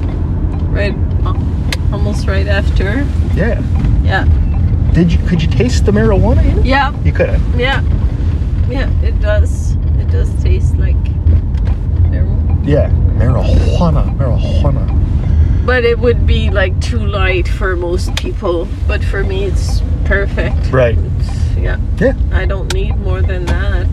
right, 0.69 0.93
uh, 1.25 1.33
almost 1.93 2.27
right 2.27 2.47
after. 2.47 3.05
yeah. 3.33 3.62
Yeah. 4.03 4.25
Did 4.93 5.12
you? 5.13 5.19
Could 5.27 5.41
you 5.41 5.47
taste 5.50 5.86
the 5.86 5.91
marijuana 5.91 6.43
in 6.43 6.59
it? 6.59 6.65
Yeah. 6.65 6.93
You 7.03 7.12
could 7.13 7.29
have. 7.29 7.59
Yeah. 7.59 7.81
Yeah. 8.69 8.89
It 9.01 9.19
does. 9.21 9.75
It 10.00 10.09
does 10.12 10.29
taste 10.43 10.75
like. 10.77 10.95
marijuana. 12.12 12.67
Yeah, 12.67 12.89
marijuana, 13.17 14.13
marijuana. 14.17 14.97
But 15.67 15.83
it 15.83 16.00
would 16.00 16.25
be 16.25 16.50
like 16.50 16.79
too 16.79 17.05
light 17.05 17.45
for 17.47 17.75
most 17.75 18.15
people. 18.15 18.67
But 18.88 19.03
for 19.03 19.21
me, 19.24 19.43
it's 19.43 19.81
perfect. 20.05 20.71
Right. 20.71 20.97
It's, 20.97 21.57
yeah. 21.57 21.77
Yeah. 22.00 22.13
I 22.31 22.45
don't 22.45 22.74
need 22.74 22.95
more 23.00 23.21
than 23.21 23.45
that. 23.47 23.88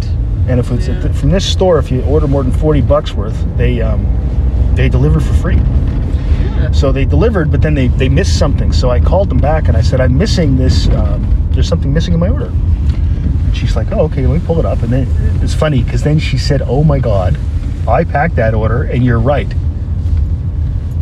And 0.47 0.61
if 0.61 0.71
it's 0.71 0.87
the- 0.87 1.12
from 1.12 1.31
this 1.31 1.45
store, 1.45 1.78
if 1.81 1.90
you 1.90 2.00
order 2.04 2.28
more 2.28 2.45
than 2.45 2.52
forty 2.52 2.81
bucks 2.81 3.12
worth, 3.12 3.37
they 3.57 3.83
um, 3.83 4.07
they 4.76 4.88
deliver 4.88 5.19
for 5.19 5.35
free. 5.35 5.57
Yeah. 5.57 6.71
So 6.71 6.93
they 6.93 7.04
delivered, 7.04 7.50
but 7.50 7.61
then 7.61 7.75
they 7.75 7.88
they 7.88 8.09
missed 8.09 8.38
something. 8.38 8.73
So 8.73 8.90
I 8.90 9.00
called 9.00 9.28
them 9.28 9.38
back 9.38 9.66
and 9.66 9.76
I 9.76 9.81
said, 9.83 10.00
I'm 10.00 10.16
missing 10.16 10.57
this. 10.57 10.88
Um, 10.90 11.49
there's 11.50 11.69
something 11.69 11.93
missing 11.93 12.14
in 12.14 12.21
my 12.21 12.28
order. 12.28 12.47
And 12.52 13.57
she's 13.57 13.75
like, 13.75 13.90
Oh, 13.90 14.02
okay, 14.04 14.25
let 14.26 14.40
me 14.40 14.47
pull 14.47 14.61
it 14.61 14.64
up. 14.64 14.81
And 14.83 14.93
then 14.93 15.09
it's 15.43 15.54
funny 15.54 15.83
because 15.83 16.02
then 16.04 16.21
she 16.21 16.38
said, 16.38 16.62
Oh 16.62 16.85
my 16.85 17.00
God, 17.00 17.37
I 17.88 18.04
packed 18.04 18.37
that 18.37 18.54
order, 18.54 18.85
and 18.85 19.04
you're 19.04 19.19
right. 19.19 19.52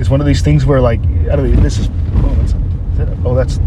It's 0.03 0.11
one 0.11 0.21
of 0.21 0.27
these 0.27 0.43
things 0.43 0.67
where 0.67 0.81
like 0.81 0.99
I 0.99 1.37
don't 1.37 1.55
know. 1.55 1.61
This 1.61 1.79
is 1.79 1.89
oh, 1.89 2.35
that's, 2.35 2.55
oh 3.25 3.35
that's 3.37 3.59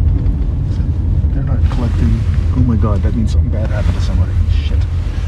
they're 1.33 1.43
not 1.43 1.59
collecting. 1.71 2.09
Oh 2.57 2.63
my 2.67 2.75
God, 2.75 3.01
that 3.03 3.15
means 3.15 3.31
something 3.31 3.49
bad 3.49 3.69
happened 3.69 3.93
to 3.93 4.01
somebody. 4.01 4.33
Shit. 4.51 4.77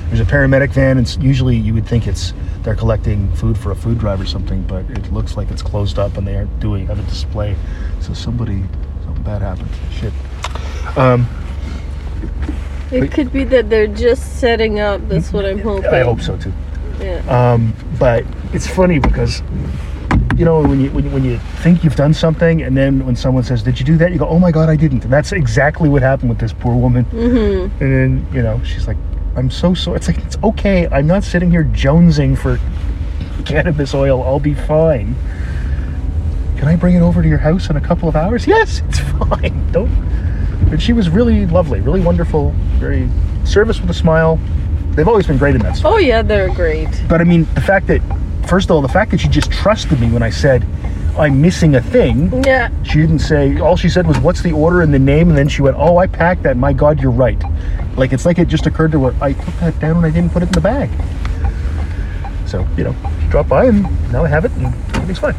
There's 0.07 0.19
a 0.19 0.25
paramedic 0.25 0.71
van, 0.71 0.97
and 0.97 1.23
usually 1.23 1.55
you 1.55 1.73
would 1.73 1.87
think 1.87 2.07
it's 2.07 2.33
they're 2.63 2.75
collecting 2.75 3.31
food 3.35 3.57
for 3.57 3.71
a 3.71 3.75
food 3.75 3.99
drive 3.99 4.19
or 4.19 4.25
something, 4.25 4.63
but 4.63 4.83
it 4.89 5.13
looks 5.13 5.37
like 5.37 5.49
it's 5.49 5.61
closed 5.61 5.97
up 5.97 6.17
and 6.17 6.27
they 6.27 6.35
aren't 6.35 6.59
doing 6.59 6.87
have 6.87 6.99
a 6.99 7.03
display. 7.03 7.55
So 8.01 8.13
somebody, 8.13 8.61
something 9.05 9.23
bad 9.23 9.41
happened. 9.41 9.69
Shit. 9.93 10.11
Um, 10.97 11.25
It 12.91 13.13
could 13.13 13.31
be 13.31 13.45
that 13.45 13.69
they're 13.69 13.87
just 13.87 14.41
setting 14.41 14.81
up. 14.81 15.07
That's 15.07 15.31
what 15.31 15.45
I'm 15.45 15.59
hoping. 15.59 15.85
I 15.85 16.01
hope 16.01 16.19
so 16.19 16.35
too. 16.37 16.51
Yeah. 16.99 17.23
Um, 17.29 17.73
but 17.97 18.25
it's 18.51 18.67
funny 18.67 18.99
because 18.99 19.41
you 20.37 20.45
know 20.45 20.61
when 20.61 20.79
you, 20.79 20.91
when 20.91 21.03
you 21.03 21.09
when 21.11 21.23
you 21.23 21.37
think 21.63 21.83
you've 21.83 21.95
done 21.95 22.13
something, 22.13 22.61
and 22.61 22.77
then 22.77 23.05
when 23.05 23.15
someone 23.15 23.43
says, 23.43 23.63
"Did 23.63 23.79
you 23.79 23.85
do 23.85 23.97
that?" 23.97 24.11
You 24.11 24.19
go, 24.19 24.27
"Oh 24.27 24.39
my 24.39 24.51
God, 24.51 24.69
I 24.69 24.75
didn't." 24.75 25.03
And 25.03 25.11
that's 25.11 25.31
exactly 25.31 25.89
what 25.89 26.01
happened 26.01 26.29
with 26.29 26.39
this 26.39 26.53
poor 26.53 26.75
woman. 26.75 27.05
Mm-hmm. 27.05 27.83
And 27.83 27.93
then, 27.93 28.27
you 28.33 28.43
know, 28.43 28.61
she's 28.63 28.87
like, 28.87 28.97
I'm 29.37 29.51
so 29.51 29.75
sorry. 29.75 29.97
It's 29.97 30.07
like, 30.07 30.17
it's 30.17 30.37
okay. 30.43 30.87
I'm 30.87 31.05
not 31.05 31.23
sitting 31.23 31.51
here 31.51 31.63
jonesing 31.63 32.35
for 32.35 32.59
cannabis 33.45 33.93
oil. 33.93 34.23
I'll 34.23 34.39
be 34.39 34.55
fine. 34.55 35.15
Can 36.57 36.67
I 36.67 36.75
bring 36.75 36.95
it 36.95 37.01
over 37.01 37.21
to 37.21 37.27
your 37.27 37.37
house 37.37 37.69
in 37.69 37.75
a 37.75 37.81
couple 37.81 38.09
of 38.09 38.15
hours? 38.15 38.47
Yes, 38.47 38.81
it's 38.87 38.99
fine. 39.29 39.71
Don't. 39.71 39.91
But 40.71 40.81
she 40.81 40.91
was 40.91 41.07
really 41.09 41.45
lovely, 41.45 41.81
really 41.81 42.01
wonderful, 42.01 42.51
very 42.79 43.07
service 43.45 43.79
with 43.79 43.91
a 43.91 43.93
smile. 43.93 44.39
They've 44.91 45.07
always 45.07 45.27
been 45.27 45.37
great 45.37 45.53
in 45.53 45.61
that. 45.61 45.85
Oh 45.85 45.97
yeah, 45.97 46.23
they're 46.23 46.51
great. 46.53 46.89
But 47.07 47.21
I 47.21 47.23
mean, 47.23 47.47
the 47.53 47.61
fact 47.61 47.85
that, 47.87 48.01
first 48.47 48.69
of 48.69 48.75
all, 48.75 48.81
the 48.81 48.87
fact 48.87 49.11
that 49.11 49.19
she 49.19 49.27
just 49.27 49.51
trusted 49.51 49.99
me 49.99 50.09
when 50.09 50.23
I 50.23 50.29
said, 50.29 50.65
I'm 51.17 51.41
missing 51.41 51.75
a 51.75 51.81
thing. 51.81 52.43
Yeah. 52.43 52.69
She 52.83 52.99
didn't 52.99 53.19
say. 53.19 53.59
All 53.59 53.75
she 53.75 53.89
said 53.89 54.05
was, 54.05 54.19
"What's 54.19 54.43
the 54.43 54.51
order 54.51 54.81
and 54.81 54.93
the 54.93 54.99
name?" 54.99 55.29
And 55.29 55.37
then 55.37 55.47
she 55.47 55.63
went, 55.63 55.75
"Oh, 55.77 55.97
I 55.97 56.05
packed 56.05 56.43
that. 56.43 56.57
My 56.57 56.73
God, 56.73 57.01
you're 57.01 57.11
right." 57.11 57.41
Like 57.95 58.13
it's 58.13 58.25
like 58.25 58.37
it 58.37 58.47
just 58.47 58.67
occurred 58.67 58.91
to 58.91 59.05
her. 59.05 59.15
I 59.19 59.33
took 59.33 59.55
that 59.55 59.79
down 59.79 59.97
and 59.97 60.05
I 60.05 60.11
didn't 60.11 60.31
put 60.31 60.43
it 60.43 60.47
in 60.47 60.51
the 60.51 60.61
bag. 60.61 60.91
So 62.45 62.67
you 62.77 62.83
know, 62.83 62.95
drop 63.29 63.47
by 63.47 63.65
and 63.65 63.83
now 64.11 64.23
I 64.23 64.27
have 64.27 64.45
it 64.45 64.51
and 64.51 64.67
everything's 64.67 65.19
fine. 65.19 65.35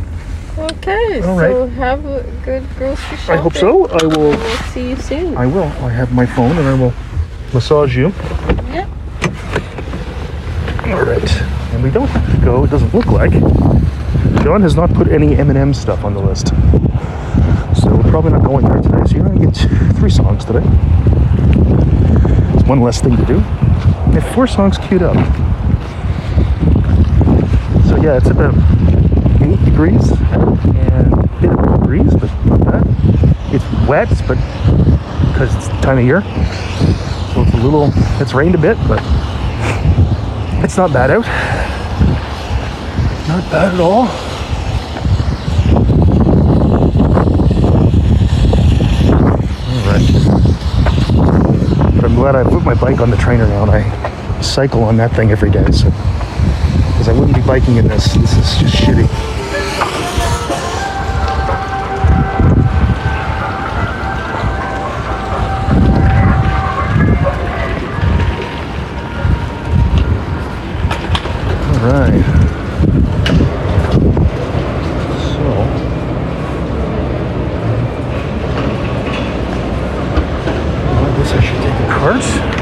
Okay. 0.59 1.23
All 1.23 1.38
so 1.38 1.69
have 1.69 2.05
a 2.05 2.25
good 2.45 2.69
grocery 2.77 3.17
shopping. 3.19 3.38
I 3.38 3.41
hope 3.41 3.55
so. 3.55 3.87
I 3.87 4.05
will. 4.05 4.31
We'll 4.31 4.57
see 4.73 4.91
you 4.91 4.97
soon. 4.97 5.37
I 5.37 5.47
will. 5.47 5.62
I 5.62 5.91
have 5.91 6.12
my 6.12 6.27
phone 6.27 6.59
and 6.59 6.67
I 6.67 6.75
will 6.75 6.93
massage 7.55 7.97
you. 7.97 8.09
yeah. 8.73 8.88
All 10.87 11.05
right. 11.05 11.58
And 11.78 11.85
we 11.85 11.92
don't 11.92 12.08
have 12.08 12.35
to 12.35 12.44
go. 12.44 12.64
It 12.64 12.70
doesn't 12.70 12.92
look 12.92 13.06
like. 13.06 13.30
John 14.42 14.62
has 14.62 14.75
not 14.75 14.92
put 14.94 15.06
any 15.06 15.37
M&M 15.37 15.73
stuff 15.73 16.04
on 16.04 16.12
the 16.12 16.18
list. 16.18 16.49
So 17.80 17.94
we're 17.94 18.11
probably 18.11 18.32
not 18.32 18.42
going 18.42 18.66
there 18.66 18.82
today. 18.82 19.04
So 19.06 19.14
you're 19.14 19.28
to 19.28 19.38
get 19.38 19.94
three 19.97 20.11
songs 20.11 20.44
today. 20.44 20.64
It's 22.54 22.66
one 22.66 22.80
less 22.80 23.00
thing 23.00 23.16
to 23.16 23.25
do. 23.26 23.37
We 23.37 24.14
have 24.14 24.28
four 24.35 24.49
songs 24.49 24.76
queued 24.76 25.04
up. 25.04 25.14
So 27.87 27.94
yeah, 28.02 28.16
it's 28.16 28.30
about 28.30 28.56
eight 29.40 29.64
degrees 29.64 30.11
and 30.11 31.12
a 31.12 31.38
bit 31.40 31.50
of 31.52 31.61
a 31.61 31.78
breeze, 31.78 32.12
but 32.12 32.44
not 32.47 32.64
bad. 32.64 32.82
It's 33.54 33.64
wet, 33.87 34.08
but 34.26 34.35
because 35.30 35.54
it's 35.54 35.68
the 35.68 35.80
time 35.80 35.99
of 35.99 36.04
year. 36.04 36.23
So 37.35 37.42
it's 37.42 37.54
a 37.54 37.62
little, 37.62 37.92
it's 38.20 38.35
rained 38.35 38.56
a 38.56 38.58
bit, 38.58 38.76
but 38.88 38.99
it's 40.65 40.77
not 40.77 40.93
bad 40.93 41.11
out. 41.11 41.25
Not 43.29 43.50
bad 43.50 43.75
at 43.75 43.81
all. 43.81 44.09
Alright. 49.87 50.05
I'm 52.05 52.15
glad 52.15 52.35
I 52.37 52.45
put 52.45 52.62
my 52.62 52.75
bike 52.75 53.00
on 53.00 53.11
the 53.11 53.17
trainer 53.17 53.47
now 53.47 53.62
and 53.65 53.71
I 53.71 54.41
cycle 54.41 54.83
on 54.83 54.97
that 54.97 55.12
thing 55.12 55.31
every 55.31 55.50
day. 55.50 55.71
So, 55.71 55.91
because 55.91 57.09
I 57.09 57.12
wouldn't 57.12 57.37
be 57.37 57.43
biking 57.43 57.77
in 57.77 57.87
this. 57.88 58.15
This 58.15 58.33
is 58.37 58.59
just 58.59 58.77
shitty. 58.77 59.38
right. 71.92 72.23
So, 75.25 75.42
I 80.90 81.16
guess 81.16 81.33
I 81.33 81.40
should 81.40 81.62
take 81.62 81.78
the 81.78 81.88
carts. 81.88 82.59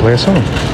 play 0.00 0.14
a 0.14 0.18
song. 0.18 0.71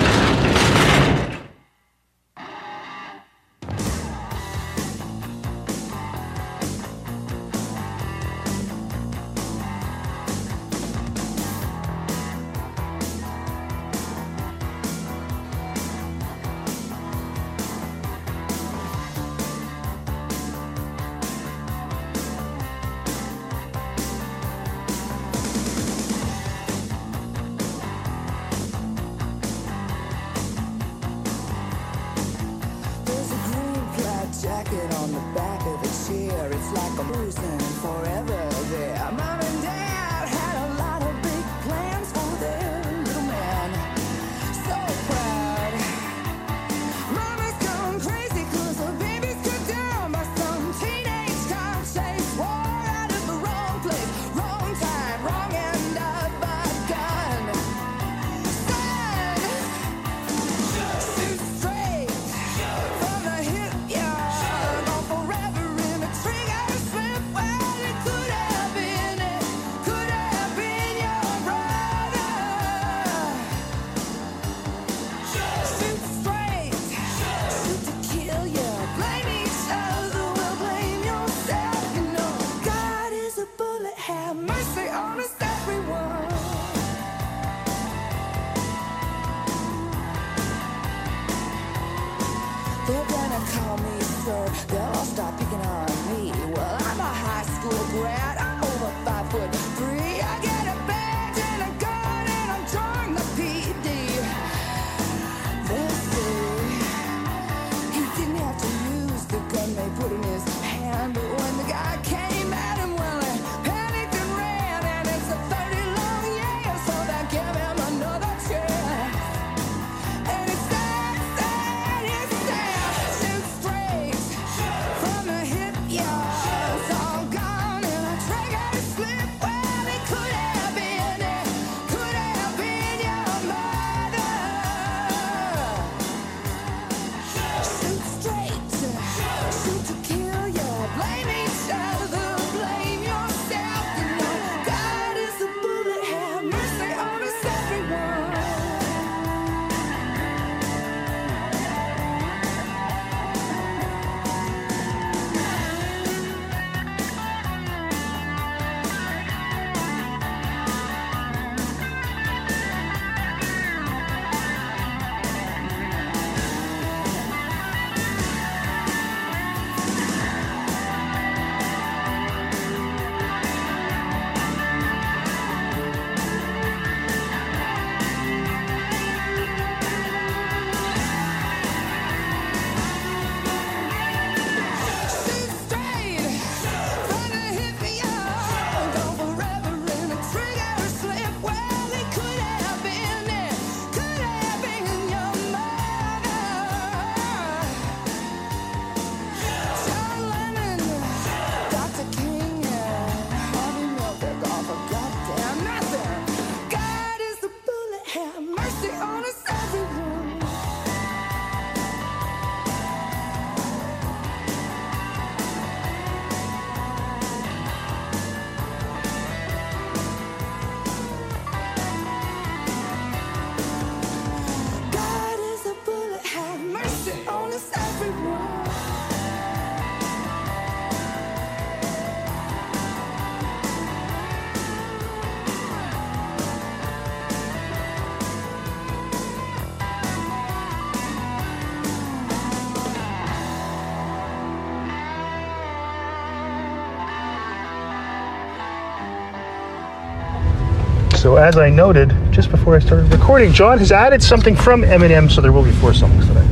So 251.28 251.36
as 251.36 251.58
I 251.58 251.68
noted 251.68 252.08
just 252.32 252.50
before 252.50 252.74
I 252.74 252.78
started 252.78 253.12
recording, 253.12 253.52
John 253.52 253.76
has 253.76 253.92
added 253.92 254.22
something 254.22 254.56
from 254.56 254.82
M&M, 254.82 255.28
so 255.28 255.42
there 255.42 255.52
will 255.52 255.62
be 255.62 255.72
four 255.72 255.92
songs 255.92 256.26
today. 256.26 256.46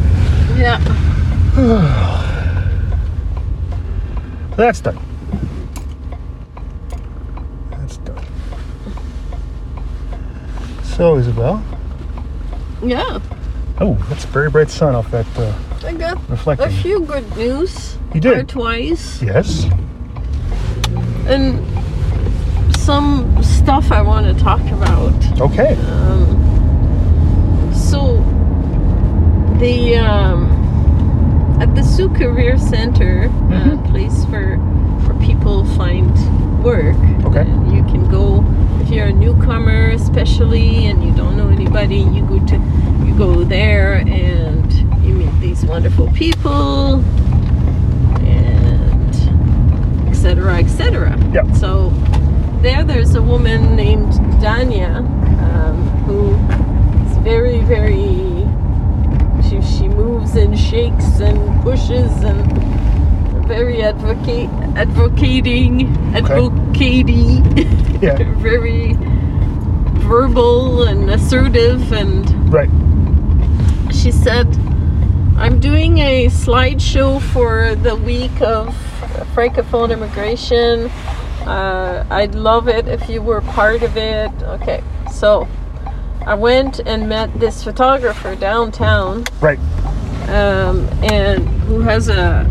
Yeah. 0.54 0.76
That's 4.54 4.82
done. 4.82 4.98
That's 7.70 7.96
done. 7.96 8.22
So 10.82 11.16
Isabel. 11.16 11.64
Yeah. 12.84 13.20
Oh, 13.80 13.94
that's 14.10 14.24
a 14.24 14.28
very 14.28 14.50
bright 14.50 14.68
sun 14.68 14.94
off 14.94 15.10
that. 15.10 15.26
Uh, 15.38 15.54
I 15.86 15.94
got 15.94 16.18
reflecting. 16.28 16.68
a 16.68 16.82
few 16.82 17.00
good 17.00 17.34
news. 17.34 17.96
You 18.12 18.20
did. 18.20 18.46
twice. 18.46 19.22
Yes. 19.22 19.64
And 21.26 21.64
some 22.76 23.25
stuff 23.66 23.90
I 23.90 24.00
want 24.00 24.26
to 24.28 24.44
talk 24.44 24.60
about. 24.70 25.40
Okay. 25.40 25.74
Um, 25.90 27.74
so 27.74 28.18
the 29.58 29.96
um, 29.96 30.46
at 31.60 31.74
the 31.74 31.82
Sioux 31.82 32.08
Career 32.10 32.58
Center, 32.58 33.24
uh, 33.24 33.28
mm-hmm. 33.28 33.90
place 33.90 34.24
for 34.26 34.56
for 35.04 35.18
people 35.18 35.64
find 35.74 36.14
work. 36.62 36.94
Okay. 37.24 37.42
You 37.74 37.82
can 37.90 38.08
go 38.08 38.44
if 38.82 38.88
you're 38.88 39.06
a 39.06 39.12
newcomer, 39.12 39.90
especially, 39.90 40.86
and 40.86 41.02
you 41.02 41.12
don't 41.16 41.36
know 41.36 41.48
anybody. 41.48 41.98
You 41.98 42.24
go 42.24 42.38
to 42.46 42.56
you 43.04 43.18
go 43.18 43.42
there 43.42 43.94
and 43.94 44.72
you 45.04 45.14
meet 45.14 45.40
these 45.40 45.64
wonderful 45.64 46.08
people 46.12 47.00
and 48.20 50.08
etc. 50.08 50.58
etc. 50.58 51.18
Yeah. 51.32 51.52
So 51.54 51.92
there's 52.96 53.14
a 53.14 53.20
woman 53.20 53.76
named 53.76 54.10
Danya 54.40 55.00
um, 55.42 55.76
who 56.06 56.32
is 57.04 57.18
very, 57.18 57.60
very. 57.60 58.46
She, 59.46 59.60
she 59.60 59.86
moves 59.86 60.34
and 60.34 60.58
shakes 60.58 61.20
and 61.20 61.62
pushes 61.62 62.10
and 62.24 62.40
very 63.46 63.82
advocate 63.82 64.48
advocating 64.76 65.94
advocating 66.16 67.44
Yeah. 68.00 68.16
very 68.38 68.94
verbal 70.08 70.84
and 70.84 71.10
assertive 71.10 71.92
and 71.92 72.24
Right. 72.50 72.70
she 73.94 74.10
said, 74.10 74.46
I'm 75.36 75.60
doing 75.60 75.98
a 75.98 76.26
slideshow 76.28 77.20
for 77.20 77.74
the 77.74 77.94
week 77.94 78.40
of 78.40 78.74
Francophone 79.34 79.92
immigration. 79.92 80.90
Uh, 81.46 82.04
I'd 82.10 82.34
love 82.34 82.68
it 82.68 82.88
if 82.88 83.08
you 83.08 83.22
were 83.22 83.40
part 83.40 83.82
of 83.82 83.96
it. 83.96 84.30
Okay, 84.42 84.82
so 85.12 85.46
I 86.26 86.34
went 86.34 86.80
and 86.80 87.08
met 87.08 87.38
this 87.38 87.62
photographer 87.62 88.34
downtown 88.34 89.24
Right. 89.40 89.58
um, 90.28 90.88
and 91.04 91.48
who 91.66 91.80
has 91.82 92.08
a, 92.08 92.44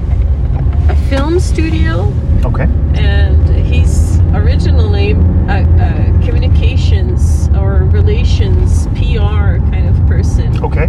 a 0.89 0.95
film 1.10 1.39
studio 1.41 2.12
Okay. 2.45 2.63
and 2.93 3.49
he's 3.65 4.19
originally 4.34 5.12
a, 5.12 5.63
a 5.63 6.25
communications 6.25 7.49
or 7.49 7.84
relations 7.91 8.88
PR 8.95 9.60
kind 9.71 9.89
of 9.89 10.08
person. 10.08 10.63
Okay. 10.63 10.86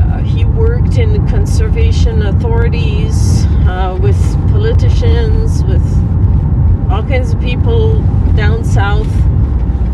Uh, 0.00 0.22
he 0.22 0.44
worked 0.46 0.96
in 0.96 1.26
conservation 1.28 2.22
authorities 2.22 3.44
uh, 3.68 3.98
with 4.00 4.16
politicians, 4.50 5.62
with 5.64 5.82
all 6.90 7.02
kinds 7.02 7.32
of 7.32 7.40
people 7.40 8.00
down 8.34 8.64
south 8.64 9.08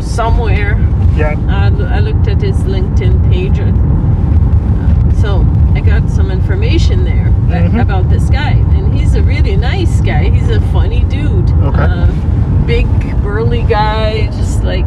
somewhere. 0.01 0.77
Yeah. 1.15 1.35
I, 1.49 1.97
I 1.97 1.99
looked 1.99 2.27
at 2.27 2.41
his 2.41 2.57
LinkedIn 2.63 3.29
page. 3.31 3.59
Uh, 3.59 5.21
so 5.21 5.45
I 5.75 5.81
got 5.81 6.09
some 6.09 6.31
information 6.31 7.03
there 7.03 7.31
that- 7.49 7.71
Mhm. 7.71 7.81
about 7.81 8.09
this 8.09 8.29
guy. 8.29 8.51
And 8.75 8.93
he's 8.93 9.15
a 9.15 9.21
really 9.21 9.55
nice 9.55 10.01
guy. 10.01 10.29
He's 10.29 10.49
a 10.49 10.59
funny 10.71 11.03
dude. 11.05 11.49
Okay. 11.51 11.79
Uh, 11.81 12.07
big, 12.65 12.87
burly 13.23 13.63
guy, 13.63 14.27
just 14.27 14.63
like 14.63 14.85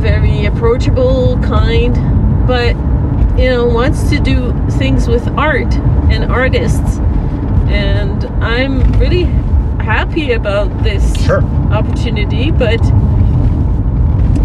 very 0.00 0.44
approachable, 0.46 1.38
kind, 1.42 1.94
but 2.46 2.74
you 3.38 3.50
know, 3.50 3.66
wants 3.66 4.10
to 4.10 4.20
do 4.20 4.52
things 4.72 5.08
with 5.08 5.26
art 5.36 5.74
and 6.10 6.30
artists. 6.30 6.98
And 7.68 8.24
I'm 8.42 8.82
really 9.00 9.24
happy 9.84 10.32
about 10.32 10.68
this 10.82 11.14
Sure. 11.24 11.42
opportunity, 11.70 12.50
but 12.50 12.80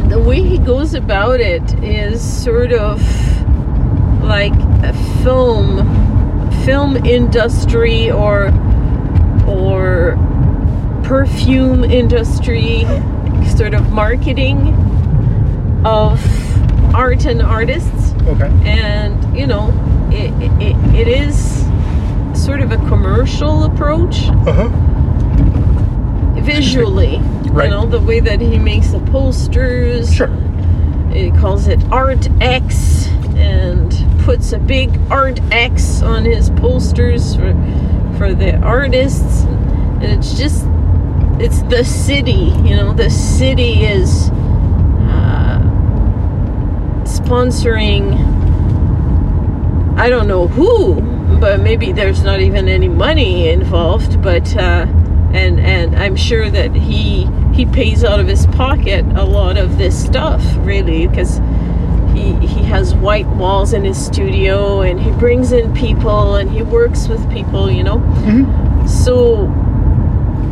the 0.09 0.19
way 0.19 0.41
he 0.41 0.57
goes 0.57 0.93
about 0.93 1.39
it 1.39 1.63
is 1.83 2.19
sort 2.21 2.73
of 2.73 2.99
like 4.23 4.53
a 4.83 4.93
film 5.23 5.85
film 6.65 6.95
industry 7.05 8.11
or 8.11 8.51
or 9.47 10.17
perfume 11.03 11.83
industry 11.83 12.85
sort 13.55 13.73
of 13.73 13.91
marketing 13.91 14.73
of 15.85 16.19
art 16.93 17.25
and 17.25 17.41
artists 17.41 18.13
Okay. 18.27 18.49
and 18.65 19.15
you 19.37 19.47
know 19.47 19.71
it, 20.11 20.31
it, 20.61 20.75
it 20.95 21.07
is 21.07 21.65
sort 22.33 22.61
of 22.61 22.71
a 22.71 22.77
commercial 22.87 23.63
approach 23.63 24.27
Uh 24.45 24.53
huh. 24.53 24.69
Visually 26.39 27.19
Right. 27.51 27.65
you 27.65 27.71
know 27.71 27.85
the 27.85 27.99
way 27.99 28.19
that 28.19 28.39
he 28.41 28.57
makes 28.59 28.89
the 28.91 28.99
posters 29.11 30.13
Sure. 30.13 30.29
he 31.11 31.31
calls 31.31 31.67
it 31.67 31.79
art 31.91 32.27
x 32.41 33.07
and 33.35 33.91
puts 34.23 34.51
a 34.53 34.59
big 34.59 34.99
art 35.09 35.39
x 35.51 36.01
on 36.01 36.25
his 36.25 36.49
posters 36.51 37.35
for 37.35 37.53
for 38.17 38.33
the 38.33 38.55
artists 38.57 39.43
and 40.01 40.03
it's 40.05 40.37
just 40.37 40.65
it's 41.39 41.61
the 41.63 41.83
city 41.83 42.51
you 42.67 42.75
know 42.75 42.93
the 42.93 43.09
city 43.09 43.85
is 43.85 44.29
uh, 45.09 45.59
sponsoring 47.03 48.13
i 49.97 50.09
don't 50.09 50.27
know 50.27 50.47
who 50.47 50.95
but 51.39 51.59
maybe 51.61 51.91
there's 51.91 52.23
not 52.23 52.39
even 52.41 52.67
any 52.67 52.87
money 52.89 53.49
involved 53.49 54.21
but 54.21 54.55
uh, 54.57 54.85
and 55.33 55.59
and 55.59 55.95
i'm 55.95 56.15
sure 56.15 56.49
that 56.49 56.73
he 56.75 57.25
he 57.53 57.65
pays 57.65 58.03
out 58.03 58.19
of 58.19 58.27
his 58.27 58.45
pocket 58.47 59.05
a 59.15 59.23
lot 59.25 59.57
of 59.57 59.77
this 59.77 59.95
stuff 60.05 60.41
really 60.59 61.07
because 61.07 61.39
he 62.13 62.33
he 62.47 62.63
has 62.63 62.95
white 62.95 63.27
walls 63.27 63.73
in 63.73 63.83
his 63.83 63.97
studio 64.03 64.81
and 64.81 64.99
he 64.99 65.11
brings 65.11 65.51
in 65.51 65.73
people 65.73 66.35
and 66.35 66.49
he 66.49 66.61
works 66.63 67.07
with 67.07 67.29
people 67.31 67.69
you 67.69 67.83
know 67.83 67.97
Mhm. 68.25 68.87
so 68.89 69.45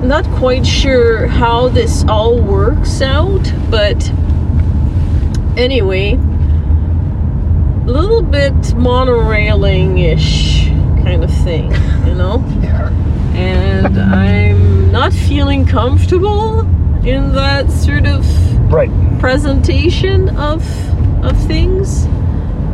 not 0.04 0.26
quite 0.36 0.66
sure 0.66 1.26
how 1.28 1.70
this 1.70 2.06
all 2.08 2.40
works 2.40 3.02
out 3.02 3.52
but 3.72 4.12
anyway 5.58 6.13
a 7.88 7.90
little 7.90 8.22
bit 8.22 8.54
monorailing-ish 8.76 10.68
kind 11.08 11.24
of 11.24 11.32
thing 11.43 11.72
you 12.06 12.13
know 12.15 12.43
Yeah. 12.62 12.89
and 13.34 13.98
i'm 13.98 14.91
not 14.91 15.13
feeling 15.13 15.65
comfortable 15.65 16.62
in 17.06 17.32
that 17.34 17.72
sort 17.72 18.06
of 18.06 18.26
Right. 18.72 18.91
presentation 19.20 20.28
of 20.36 20.62
of 21.24 21.38
things. 21.48 22.06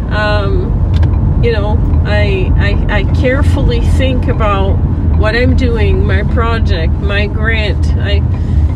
Um, 0.10 1.42
you 1.44 1.52
know, 1.52 1.78
I, 2.06 2.52
I 2.58 2.98
I 3.00 3.04
carefully 3.22 3.82
think 4.02 4.28
about 4.28 4.74
what 5.22 5.36
I'm 5.36 5.56
doing, 5.56 6.04
my 6.04 6.24
project, 6.24 6.94
my 6.94 7.28
grant. 7.28 7.86
I 8.00 8.22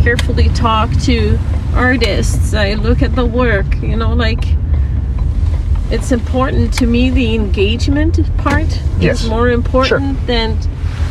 carefully 0.04 0.50
talk 0.50 0.92
to 1.10 1.40
artists. 1.74 2.54
I 2.54 2.76
look 2.76 3.02
at 3.02 3.16
the 3.16 3.26
work. 3.26 3.66
You 3.82 3.98
know, 3.98 4.14
like 4.14 4.44
it's 5.92 6.12
important 6.12 6.74
to 6.80 6.86
me. 6.88 7.10
The 7.10 7.36
engagement 7.36 8.20
part 8.38 8.82
Yes. 9.00 9.24
is 9.24 9.30
more 9.30 9.50
important 9.50 10.26
than 10.28 10.58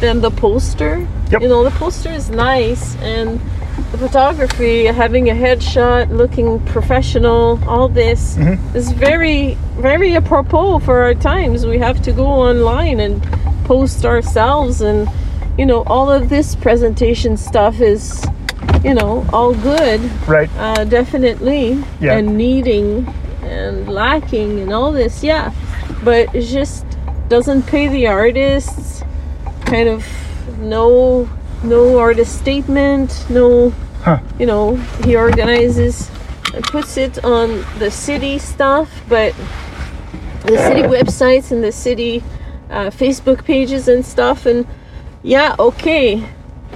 than 0.01 0.21
the 0.21 0.31
poster. 0.31 1.07
Yep. 1.31 1.43
You 1.43 1.49
know, 1.49 1.65
the 1.65 1.71
poster 1.71 2.11
is 2.11 2.29
nice 2.31 2.97
and 3.03 3.41
the 3.93 3.99
photography, 3.99 4.85
having 4.87 5.31
a 5.31 5.35
headshot, 5.35 6.11
looking 6.11 6.59
professional, 6.61 7.59
all 7.67 7.89
this 7.89 8.37
Mhm. 8.39 8.59
is 8.75 8.91
very, 8.93 9.57
very 9.79 10.15
apropos 10.17 10.79
for 10.81 11.03
our 11.03 11.15
times. 11.15 11.67
We 11.67 11.79
have 11.79 12.01
to 12.03 12.13
go 12.13 12.27
online 12.27 13.01
and 13.01 13.23
post 13.65 14.05
ourselves, 14.05 14.81
and 14.83 15.09
you 15.59 15.65
know, 15.65 15.83
all 15.87 16.11
of 16.11 16.29
this 16.29 16.55
presentation 16.55 17.37
stuff 17.39 17.81
is, 17.81 18.23
you 18.85 18.93
know, 18.93 19.25
all 19.33 19.55
good, 19.55 20.01
Right. 20.27 20.51
uh, 20.61 20.85
definitely, 20.85 21.79
Yeah. 22.01 22.17
and 22.19 22.37
needing 22.37 23.07
and 23.47 23.89
lacking 23.89 24.61
and 24.61 24.73
all 24.73 24.93
this, 24.93 25.23
yeah, 25.23 25.53
but 26.05 26.35
it 26.35 26.43
just 26.43 26.85
doesn't 27.29 27.63
pay 27.67 27.89
the 27.89 28.07
artists. 28.07 29.03
Kind 29.65 29.89
of 29.89 30.07
no, 30.59 31.29
no 31.63 31.99
artist 31.99 32.39
statement, 32.39 33.25
no 33.29 33.73
Huh. 34.07 34.21
you 34.39 34.47
know, 34.47 34.77
he 35.03 35.17
organizes 35.17 36.09
and 36.55 36.63
puts 36.63 36.97
it 36.97 37.25
on 37.25 37.65
the 37.81 37.91
city 37.91 38.39
stuff, 38.39 38.89
but 39.09 39.35
the 40.43 40.57
city 40.59 40.83
websites 40.83 41.51
and 41.51 41.65
the 41.65 41.73
city 41.73 42.23
uh, 42.71 42.91
Facebook 42.91 43.45
pages 43.45 43.89
and 43.89 44.07
stuff. 44.07 44.47
And 44.47 44.65
yeah, 45.25 45.57
okay, 45.59 46.25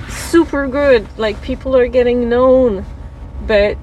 super 0.08 0.66
good. 0.66 1.06
Like 1.16 1.40
people 1.40 1.76
are 1.76 1.86
getting 1.86 2.28
known, 2.28 2.84
but 3.46 3.78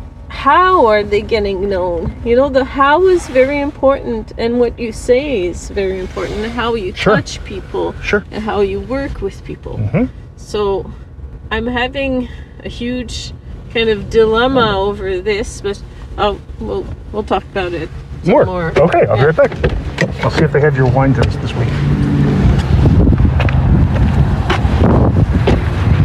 how 0.48 0.86
are 0.86 1.04
they 1.04 1.22
getting 1.22 1.68
known? 1.68 2.16
You 2.24 2.38
know, 2.38 2.48
the 2.48 2.64
how 2.64 3.08
is 3.08 3.28
very 3.28 3.60
important, 3.60 4.32
and 4.38 4.62
what 4.62 4.80
you 4.80 4.94
say 4.94 5.44
is 5.44 5.70
very 5.70 6.00
important, 6.00 6.40
and 6.40 6.54
how 6.54 6.74
you 6.76 6.94
Sure. 6.96 7.16
touch 7.16 7.44
people, 7.44 7.94
Sure. 8.02 8.24
and 8.32 8.42
how 8.42 8.62
you 8.62 8.80
work 8.80 9.20
with 9.20 9.44
people. 9.44 9.78
Mhm. 9.78 10.08
So 10.38 10.90
I'm 11.52 11.68
having 11.68 12.30
a 12.64 12.70
huge 12.70 13.34
kind 13.74 13.90
of 13.90 14.10
dilemma 14.10 14.68
over 14.80 15.20
this, 15.20 15.60
but 15.60 15.84
oh, 16.18 16.38
we'll 16.62 16.86
we'll 17.12 17.24
talk 17.34 17.44
about 17.52 17.74
it 17.74 17.90
More. 18.24 18.46
more. 18.46 18.72
Okay, 18.78 19.06
I'll 19.06 19.18
be 19.18 19.26
right 19.26 19.36
back. 19.36 19.52
I'll 20.24 20.32
see 20.32 20.46
if 20.46 20.54
they 20.54 20.62
have 20.62 20.78
your 20.78 20.88
wine 20.88 21.14
test 21.14 21.42
this 21.42 21.54
week. 21.60 21.74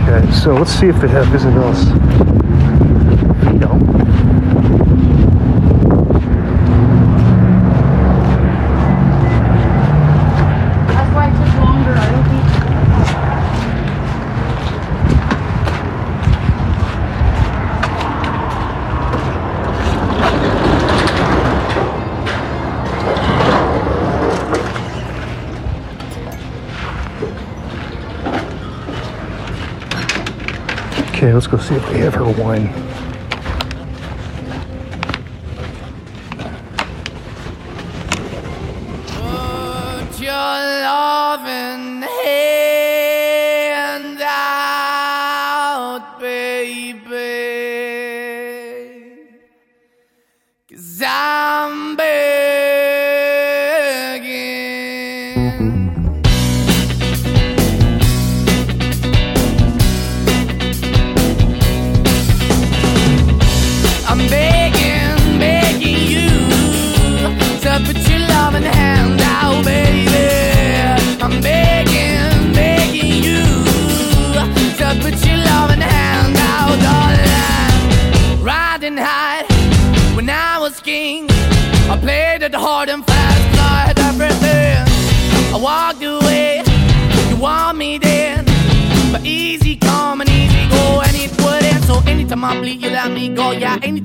Okay, 0.03 0.33
so 0.33 0.55
let's 0.55 0.73
see 0.73 0.89
if 0.89 1.01
they 1.01 1.07
have 1.07 1.29
anything 1.31 1.57
else. 1.63 2.42
Okay, 31.23 31.33
let's 31.33 31.47
go 31.47 31.57
see 31.57 31.77
if 31.77 31.89
they 31.91 31.99
have 31.99 32.15
her 32.15 32.29
wine. 32.33 32.67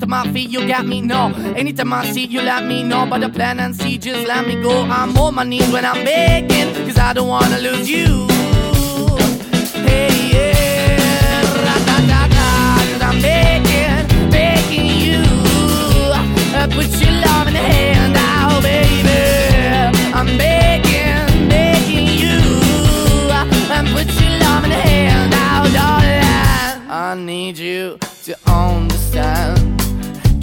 Anytime 0.07 0.29
I 0.29 0.33
feel, 0.33 0.49
you 0.49 0.65
got 0.65 0.85
me. 0.85 1.01
No, 1.01 1.33
anytime 1.57 1.91
I 1.91 2.05
see, 2.05 2.23
you 2.27 2.41
let 2.41 2.63
me 2.63 2.81
know. 2.81 3.05
But 3.05 3.19
the 3.19 3.27
plan 3.27 3.59
and 3.59 3.75
see, 3.75 3.97
just 3.97 4.25
let 4.25 4.47
me 4.47 4.55
go. 4.61 4.83
I'm 4.83 5.17
on 5.17 5.35
my 5.35 5.43
knees 5.43 5.69
when 5.69 5.83
I'm 5.83 6.05
begging, 6.05 6.73
cause 6.85 6.97
I 6.97 7.11
don't 7.11 7.27
wanna 7.27 7.59
lose 7.59 7.89
you. 7.89 8.25
Hey, 9.83 10.31
yeah, 10.31 11.41
ra-da-da-da, 11.65 13.05
I'm 13.05 13.21
begging, 13.21 14.29
begging 14.31 14.85
you. 14.85 15.23
Uh, 16.55 16.67
Put 16.71 16.87
your 17.01 17.11
love 17.11 17.47
in 17.47 17.53
the 17.55 17.59
hand 17.59 18.15
out, 18.15 18.63
baby. 18.63 19.11
I'm 20.13 20.37
begging, 20.37 21.49
begging 21.49 22.07
you. 22.07 22.39
And 23.75 23.87
put 23.89 24.07
your 24.21 24.39
love 24.39 24.63
in 24.63 24.69
the 24.69 24.77
hand 24.77 25.33
out, 25.33 25.67
darling. 25.73 26.89
I 26.89 27.13
need 27.13 27.57
you 27.57 27.97
to 28.23 28.37
understand. 28.49 29.76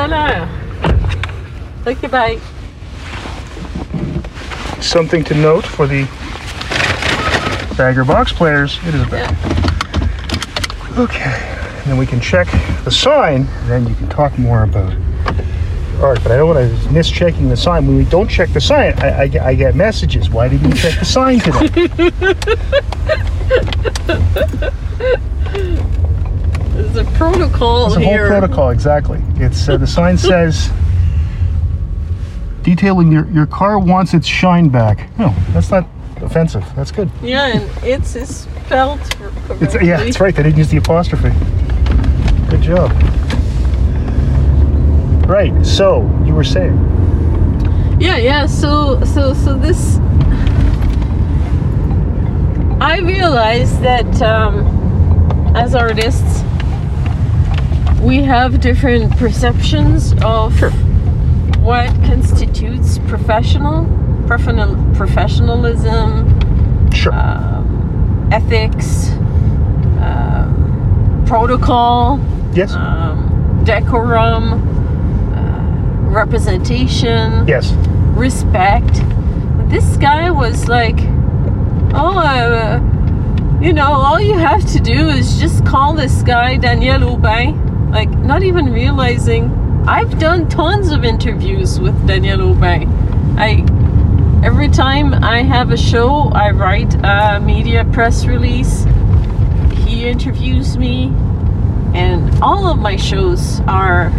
À 0.00 0.06
tout 0.06 0.14
à 0.14 0.28
l'heure. 0.28 0.48
Ok, 1.86 2.10
bye. 2.10 2.38
Something 4.80 5.22
to 5.24 5.34
note 5.34 5.66
for 5.66 5.86
the 5.86 6.06
bagger 7.76 8.04
box 8.04 8.32
players. 8.32 8.78
It 8.86 8.94
is 8.94 9.02
a 9.02 9.06
bag. 9.06 9.34
Okay, 10.98 11.22
and 11.22 11.86
then 11.86 11.98
we 11.98 12.06
can 12.06 12.20
check 12.20 12.48
the 12.84 12.90
sign. 12.90 13.46
Then 13.66 13.86
you 13.86 13.94
can 13.94 14.08
talk 14.08 14.38
more 14.38 14.62
about 14.62 14.92
art. 16.00 16.22
But 16.22 16.32
I 16.32 16.36
don't 16.36 16.54
want 16.54 16.82
to 16.82 16.92
miss 16.92 17.10
checking 17.10 17.48
the 17.48 17.56
sign. 17.56 17.86
When 17.86 17.96
we 17.96 18.04
don't 18.04 18.28
check 18.28 18.50
the 18.50 18.60
sign, 18.60 18.94
I, 18.98 19.24
I, 19.24 19.30
I 19.48 19.54
get 19.54 19.74
messages. 19.74 20.30
Why 20.30 20.48
didn't 20.48 20.70
you 20.70 20.76
check 20.76 20.98
the 20.98 21.04
sign 21.04 21.40
today? 21.40 22.10
There's 26.92 27.06
a 27.06 27.10
protocol 27.12 27.86
It's 27.86 27.96
a 27.96 28.00
whole 28.00 28.18
protocol, 28.18 28.70
exactly. 28.70 29.22
It's 29.36 29.68
uh, 29.68 29.76
the 29.76 29.86
sign 29.86 30.18
says 30.30 30.70
detailing 32.62 33.10
your 33.12 33.30
your 33.30 33.46
car 33.46 33.78
wants 33.78 34.12
its 34.12 34.26
shine 34.26 34.68
back. 34.68 35.08
No, 35.18 35.34
that's 35.52 35.70
not 35.70 35.86
offensive. 36.16 36.64
That's 36.74 36.90
good. 36.90 37.10
Yeah, 37.22 37.46
and 37.46 37.84
it's 37.84 38.16
is 38.16 38.40
spelled 38.40 39.00
correctly. 39.12 39.56
It's 39.60 39.74
yeah, 39.74 40.00
it's 40.00 40.20
right. 40.20 40.34
They 40.34 40.42
didn't 40.42 40.58
use 40.58 40.68
the 40.68 40.78
apostrophe. 40.78 41.30
Good 42.50 42.62
job. 42.62 42.90
Right. 45.28 45.64
So 45.64 46.02
you 46.24 46.34
were 46.34 46.42
saying? 46.42 46.76
Yeah, 48.00 48.16
yeah. 48.16 48.46
So, 48.46 49.04
so, 49.04 49.32
so 49.32 49.54
this. 49.54 49.98
I 52.80 52.98
realized 52.98 53.80
that 53.82 54.22
um, 54.22 54.66
as 55.54 55.74
artists, 55.74 56.42
we 58.00 58.22
have 58.22 58.60
different 58.60 59.16
perceptions 59.16 60.14
of 60.22 60.58
what 61.62 61.88
constitutes 62.04 62.98
professional, 63.06 63.84
professional 64.26 64.76
professionalism, 64.94 66.90
Sure. 66.92 67.12
um, 67.12 68.28
ethics, 68.32 69.10
um, 70.00 71.24
protocol, 71.26 72.18
yes. 72.54 72.72
um, 72.74 73.62
decorum, 73.64 74.54
uh, 75.34 76.10
representation 76.10 77.46
yes. 77.46 77.72
respect. 78.16 79.02
This 79.68 79.96
guy 79.98 80.30
was 80.30 80.68
like 80.68 80.98
oh, 81.94 82.18
uh, 82.18 82.80
you 83.60 83.72
know, 83.72 83.92
all 83.92 84.20
you 84.20 84.34
have 84.34 84.64
to 84.72 84.80
do 84.80 85.08
is 85.08 85.38
just 85.38 85.64
call 85.66 85.94
this 85.94 86.22
guy 86.22 86.56
Daniel 86.56 87.04
Aubin. 87.04 87.69
Like, 87.90 88.10
not 88.10 88.42
even 88.42 88.72
realizing 88.72 89.50
I've 89.86 90.18
done 90.18 90.48
tons 90.48 90.92
of 90.92 91.04
interviews 91.04 91.80
with 91.80 92.06
Daniel 92.06 92.50
Aubin. 92.52 92.88
I 93.38 93.64
every 94.44 94.68
time 94.68 95.12
I 95.14 95.42
have 95.42 95.70
a 95.70 95.76
show, 95.76 96.30
I 96.32 96.50
write 96.50 96.94
a 97.02 97.40
media 97.40 97.84
press 97.92 98.26
release. 98.26 98.84
He 99.84 100.06
interviews 100.08 100.76
me, 100.78 101.06
and 101.94 102.42
all 102.42 102.68
of 102.70 102.78
my 102.78 102.96
shows 102.96 103.60
are 103.66 104.12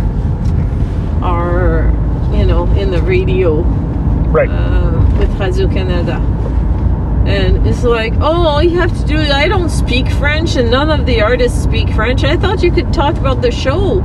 are 1.24 1.92
you 2.36 2.46
know 2.46 2.66
in 2.74 2.92
the 2.92 3.02
radio 3.02 3.62
Right. 4.32 4.50
uh, 4.50 4.92
with 5.20 5.30
Radio 5.40 5.68
Canada. 5.68 6.20
And 7.28 7.68
it's 7.68 7.84
like, 7.84 8.14
oh, 8.16 8.42
all 8.48 8.64
you 8.64 8.80
have 8.80 8.98
to 9.00 9.06
do 9.06 9.18
is 9.18 9.30
I 9.30 9.48
don't 9.48 9.70
speak 9.70 10.10
French, 10.14 10.56
and 10.56 10.72
none 10.72 10.90
of 10.90 11.06
the 11.06 11.22
artists 11.22 11.62
speak 11.64 11.90
French. 11.94 12.24
I 12.24 12.36
thought 12.36 12.64
you 12.64 12.72
could 12.72 12.92
talk 12.92 13.16
about 13.18 13.42
the 13.42 13.52
show. 13.52 14.00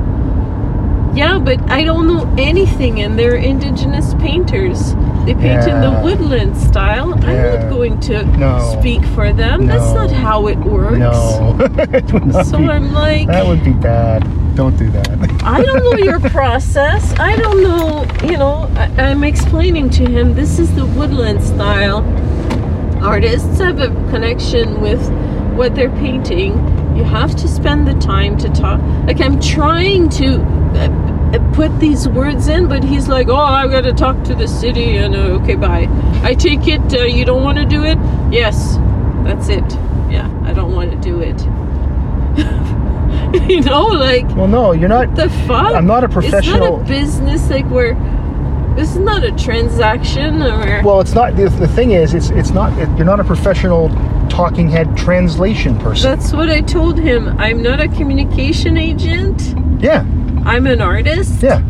Yeah, 1.14 1.38
but 1.38 1.58
I 1.70 1.82
don't 1.82 2.06
know 2.06 2.30
anything, 2.36 3.00
and 3.00 3.18
they're 3.18 3.36
indigenous 3.36 4.12
painters. 4.14 4.94
They 5.24 5.32
paint 5.34 5.66
in 5.66 5.80
the 5.80 5.98
woodland 6.04 6.56
style. 6.58 7.14
I'm 7.14 7.60
not 7.60 7.70
going 7.70 7.98
to 8.00 8.22
No. 8.36 8.76
speak 8.78 9.02
for 9.06 9.32
them. 9.32 9.66
That's 9.66 9.92
not 9.94 10.10
how 10.10 10.46
it 10.48 10.58
works. 10.58 10.98
no. 10.98 11.56
it 11.78 12.46
So 12.46 12.58
be- 12.58 12.68
I'm 12.68 12.92
like, 12.92 13.28
that 13.28 13.46
would 13.46 13.64
be 13.64 13.72
bad. 13.72 14.24
Don't 14.54 14.76
do 14.76 14.90
that. 14.90 15.08
I 15.42 15.62
don't 15.62 15.82
know 15.84 15.96
your 16.04 16.20
process. 16.20 17.14
I 17.18 17.34
don't 17.36 17.62
know, 17.62 18.06
you 18.24 18.36
know, 18.36 18.70
I, 18.76 18.84
I'm 19.08 19.24
explaining 19.24 19.88
to 19.90 20.04
him 20.06 20.34
this 20.34 20.58
is 20.58 20.74
the 20.76 20.84
woodland 20.84 21.42
style. 21.42 22.02
Artists 23.06 23.60
have 23.60 23.78
a 23.78 23.86
connection 24.10 24.80
with 24.80 25.00
what 25.54 25.76
they're 25.76 25.90
painting. 25.90 26.54
You 26.96 27.04
have 27.04 27.36
to 27.36 27.46
spend 27.46 27.86
the 27.86 27.94
time 27.94 28.36
to 28.38 28.48
talk. 28.48 28.80
Like, 29.06 29.20
I'm 29.20 29.40
trying 29.40 30.08
to 30.08 30.40
uh, 30.40 31.52
put 31.54 31.78
these 31.78 32.08
words 32.08 32.48
in, 32.48 32.66
but 32.66 32.82
he's 32.82 33.06
like, 33.06 33.28
oh, 33.28 33.36
I've 33.36 33.70
got 33.70 33.82
to 33.82 33.92
talk 33.92 34.24
to 34.24 34.34
the 34.34 34.48
city, 34.48 34.96
and 34.96 35.14
uh, 35.14 35.38
okay, 35.40 35.54
bye. 35.54 35.86
I 36.24 36.34
take 36.34 36.66
it 36.66 36.80
uh, 36.94 37.04
you 37.04 37.24
don't 37.24 37.44
want 37.44 37.58
to 37.58 37.64
do 37.64 37.84
it? 37.84 37.96
Yes, 38.32 38.74
that's 39.22 39.48
it. 39.50 39.72
Yeah, 40.10 40.28
I 40.44 40.52
don't 40.52 40.72
want 40.72 40.90
to 40.90 40.96
do 40.96 41.20
it. 41.20 41.40
you 43.48 43.60
know, 43.60 43.86
like, 43.86 44.26
well, 44.34 44.48
no, 44.48 44.72
you're 44.72 44.88
not. 44.88 45.14
the 45.14 45.30
fuck? 45.46 45.76
I'm 45.76 45.86
not 45.86 46.02
a 46.02 46.08
professional. 46.08 46.40
It's 46.40 46.48
not 46.48 46.80
a 46.80 46.84
business 46.84 47.50
like 47.50 47.70
where 47.70 47.94
this 48.76 48.90
is 48.90 48.98
not 48.98 49.24
a 49.24 49.32
transaction 49.32 50.42
or 50.42 50.82
Well, 50.84 51.00
it's 51.00 51.14
not. 51.14 51.34
The, 51.36 51.48
the 51.48 51.68
thing 51.68 51.92
is, 51.92 52.14
it's 52.14 52.30
it's 52.30 52.50
not. 52.50 52.72
It, 52.78 52.88
you're 52.96 53.06
not 53.06 53.20
a 53.20 53.24
professional 53.24 53.88
talking 54.28 54.68
head 54.68 54.96
translation 54.96 55.78
person. 55.78 56.10
that's 56.10 56.32
what 56.32 56.50
I 56.50 56.60
told 56.60 56.98
him. 56.98 57.28
I'm 57.38 57.62
not 57.62 57.80
a 57.80 57.88
communication 57.88 58.76
agent. 58.76 59.54
yeah. 59.80 60.04
I'm 60.44 60.66
an 60.66 60.80
artist. 60.80 61.42
Yeah. 61.42 61.62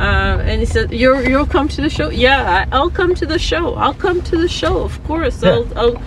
Uh, 0.00 0.38
and 0.44 0.60
he 0.60 0.66
said, 0.66 0.92
"You're 0.92 1.22
you'll 1.22 1.46
come 1.46 1.68
to 1.68 1.80
the 1.80 1.88
show." 1.88 2.10
Yeah, 2.10 2.66
I'll 2.72 2.90
come 2.90 3.14
to 3.14 3.26
the 3.26 3.38
show. 3.38 3.74
I'll 3.76 3.94
come 3.94 4.20
to 4.22 4.36
the 4.36 4.48
show. 4.48 4.82
Of 4.82 5.02
course. 5.04 5.42
Yeah. 5.42 5.50
I'll, 5.52 5.78
I'll. 5.78 6.02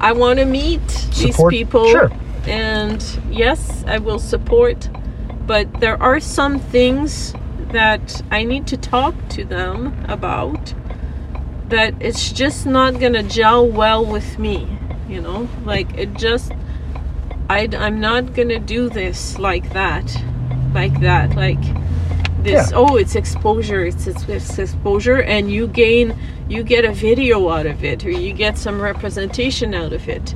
I 0.00 0.12
want 0.12 0.38
to 0.38 0.44
meet 0.44 0.86
these 0.86 1.34
Support- 1.34 1.50
people. 1.52 1.88
sure. 1.90 2.10
And 2.46 3.02
yes, 3.30 3.84
I 3.86 3.98
will 3.98 4.18
support. 4.20 4.88
But 5.46 5.80
there 5.80 6.00
are 6.02 6.20
some 6.20 6.58
things 6.58 7.34
that 7.74 8.22
I 8.30 8.44
need 8.44 8.66
to 8.68 8.76
talk 8.76 9.14
to 9.30 9.44
them 9.44 10.04
about. 10.08 10.74
That 11.68 11.94
it's 12.00 12.32
just 12.32 12.66
not 12.66 12.98
gonna 12.98 13.22
gel 13.22 13.66
well 13.66 14.04
with 14.04 14.38
me. 14.38 14.78
You 15.08 15.20
know, 15.20 15.48
like 15.64 15.96
it 15.98 16.14
just. 16.14 16.52
I, 17.50 17.68
I'm 17.76 18.00
not 18.00 18.32
gonna 18.34 18.58
do 18.58 18.88
this 18.88 19.38
like 19.38 19.74
that, 19.74 20.22
like 20.72 20.98
that, 21.00 21.36
like 21.36 21.60
this. 22.42 22.70
Yeah. 22.70 22.76
Oh, 22.76 22.96
it's 22.96 23.14
exposure. 23.14 23.84
It's, 23.84 24.06
it's 24.06 24.26
it's 24.28 24.58
exposure, 24.58 25.20
and 25.20 25.50
you 25.50 25.66
gain, 25.66 26.16
you 26.48 26.62
get 26.62 26.86
a 26.86 26.92
video 26.92 27.50
out 27.50 27.66
of 27.66 27.84
it, 27.84 28.04
or 28.06 28.10
you 28.10 28.32
get 28.32 28.56
some 28.56 28.80
representation 28.80 29.74
out 29.74 29.92
of 29.92 30.08
it. 30.08 30.34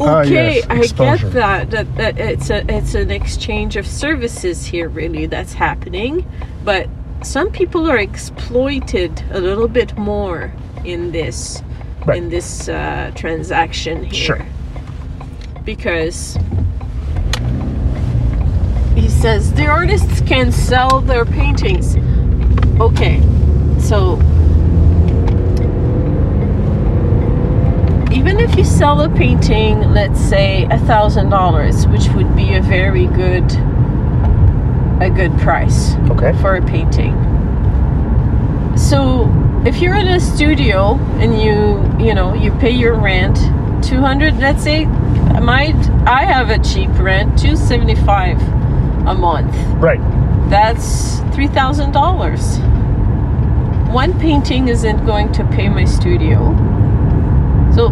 Ah, 0.00 0.20
Okay, 0.20 0.56
yes, 0.56 0.66
I 0.70 1.16
get 1.18 1.32
that. 1.32 1.70
That 1.70 1.96
that 1.96 2.18
it's 2.18 2.48
a 2.50 2.64
it's 2.74 2.94
an 2.94 3.10
exchange 3.10 3.76
of 3.76 3.86
services 3.86 4.64
here, 4.66 4.88
really. 4.88 5.26
That's 5.26 5.52
happening, 5.52 6.24
but 6.64 6.88
some 7.22 7.50
people 7.50 7.90
are 7.90 7.98
exploited 7.98 9.22
a 9.30 9.40
little 9.40 9.68
bit 9.68 9.96
more 9.98 10.52
in 10.84 11.12
this 11.12 11.62
Right. 12.06 12.16
in 12.16 12.30
this 12.30 12.68
uh, 12.70 13.10
transaction 13.14 14.04
here 14.04 14.36
Sure. 14.38 14.46
because 15.64 16.38
he 18.94 19.06
says 19.08 19.52
the 19.52 19.66
artists 19.66 20.22
can 20.22 20.50
sell 20.50 21.00
their 21.02 21.26
paintings. 21.26 21.96
Okay, 22.80 23.20
so 23.78 24.16
even 28.20 28.38
if 28.38 28.54
you 28.54 28.64
sell 28.64 29.00
a 29.00 29.08
painting, 29.08 29.80
let's 29.94 30.20
say 30.20 30.66
a 30.70 30.78
thousand 30.80 31.30
dollars, 31.30 31.86
which 31.86 32.06
would 32.10 32.36
be 32.36 32.54
a 32.54 32.60
very 32.60 33.06
good 33.06 33.50
a 35.00 35.08
good 35.08 35.32
price 35.38 35.94
Okay. 36.10 36.34
for 36.42 36.56
a 36.56 36.62
painting. 36.62 37.14
So 38.76 39.32
if 39.64 39.80
you're 39.80 39.96
in 39.96 40.06
a 40.08 40.20
studio 40.20 40.96
and 41.22 41.40
you 41.40 41.80
you 42.06 42.14
know 42.14 42.34
you 42.34 42.52
pay 42.58 42.70
your 42.70 42.94
rent 42.94 43.36
200 43.82 44.36
let's 44.38 44.62
say 44.62 44.84
my 45.40 45.72
I 46.06 46.24
have 46.26 46.50
a 46.50 46.58
cheap 46.58 46.90
rent 46.98 47.38
275 47.38 48.38
a 49.06 49.14
month 49.14 49.54
Right. 49.82 50.00
that's 50.50 51.20
$3000 51.34 51.92
one 53.92 54.12
painting 54.20 54.68
isn't 54.68 55.04
going 55.06 55.32
to 55.32 55.44
pay 55.46 55.68
my 55.70 55.84
studio 55.84 56.38
so 57.80 57.86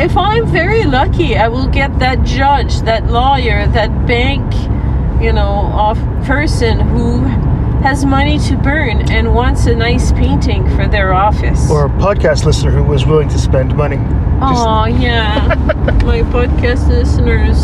if 0.00 0.16
I'm 0.16 0.44
very 0.46 0.82
lucky 0.84 1.36
I 1.36 1.46
will 1.48 1.68
get 1.68 1.98
that 2.00 2.24
judge 2.24 2.80
that 2.80 3.06
lawyer 3.06 3.66
that 3.68 3.90
bank 4.06 4.42
you 5.22 5.32
know 5.32 5.52
off 5.84 5.98
person 6.26 6.80
who 6.80 7.20
has 7.86 8.04
money 8.04 8.38
to 8.40 8.56
burn 8.56 9.08
and 9.10 9.32
wants 9.34 9.66
a 9.66 9.74
nice 9.76 10.10
painting 10.12 10.68
for 10.76 10.88
their 10.88 11.12
office 11.14 11.70
Or 11.70 11.86
a 11.86 11.88
podcast 11.90 12.44
listener 12.44 12.72
who 12.72 12.82
was 12.82 13.06
willing 13.06 13.28
to 13.28 13.38
spend 13.38 13.74
money. 13.76 13.96
Just- 13.96 14.66
Oh 14.66 14.86
yeah, 14.86 15.54
my 16.04 16.22
podcast 16.22 16.88
listeners, 16.88 17.58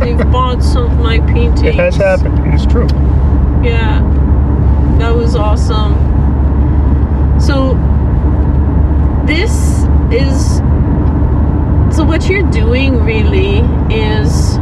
they've 0.00 0.18
bought 0.32 0.62
some 0.62 0.84
of 0.90 0.98
my 0.98 1.20
paintings. 1.20 1.62
It 1.62 1.74
has 1.76 1.94
happened. 1.96 2.38
It 2.46 2.54
is 2.54 2.66
true. 2.66 2.86
Yeah, 3.62 4.00
that 4.98 5.14
was 5.14 5.36
awesome. 5.36 5.92
So 7.38 7.74
this 9.26 9.84
is 10.10 10.60
so 11.92 12.04
what 12.04 12.26
you're 12.26 12.50
doing 12.50 13.04
really 13.04 13.58
is 13.94 14.56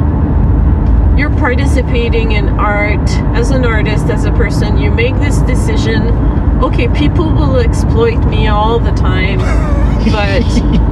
you're 1.17 1.31
participating 1.39 2.33
in 2.33 2.49
art. 2.49 3.09
As 3.37 3.51
an 3.51 3.65
artist 3.65 4.07
as 4.07 4.25
a 4.25 4.33
person 4.33 4.79
you 4.79 4.91
make 4.91 5.15
this 5.17 5.39
decision 5.43 6.09
okay 6.63 6.89
people 6.89 7.33
will 7.33 7.57
exploit 7.57 8.19
me 8.27 8.49
all 8.49 8.81
the 8.81 8.91
time 8.93 9.39
but 10.11 10.43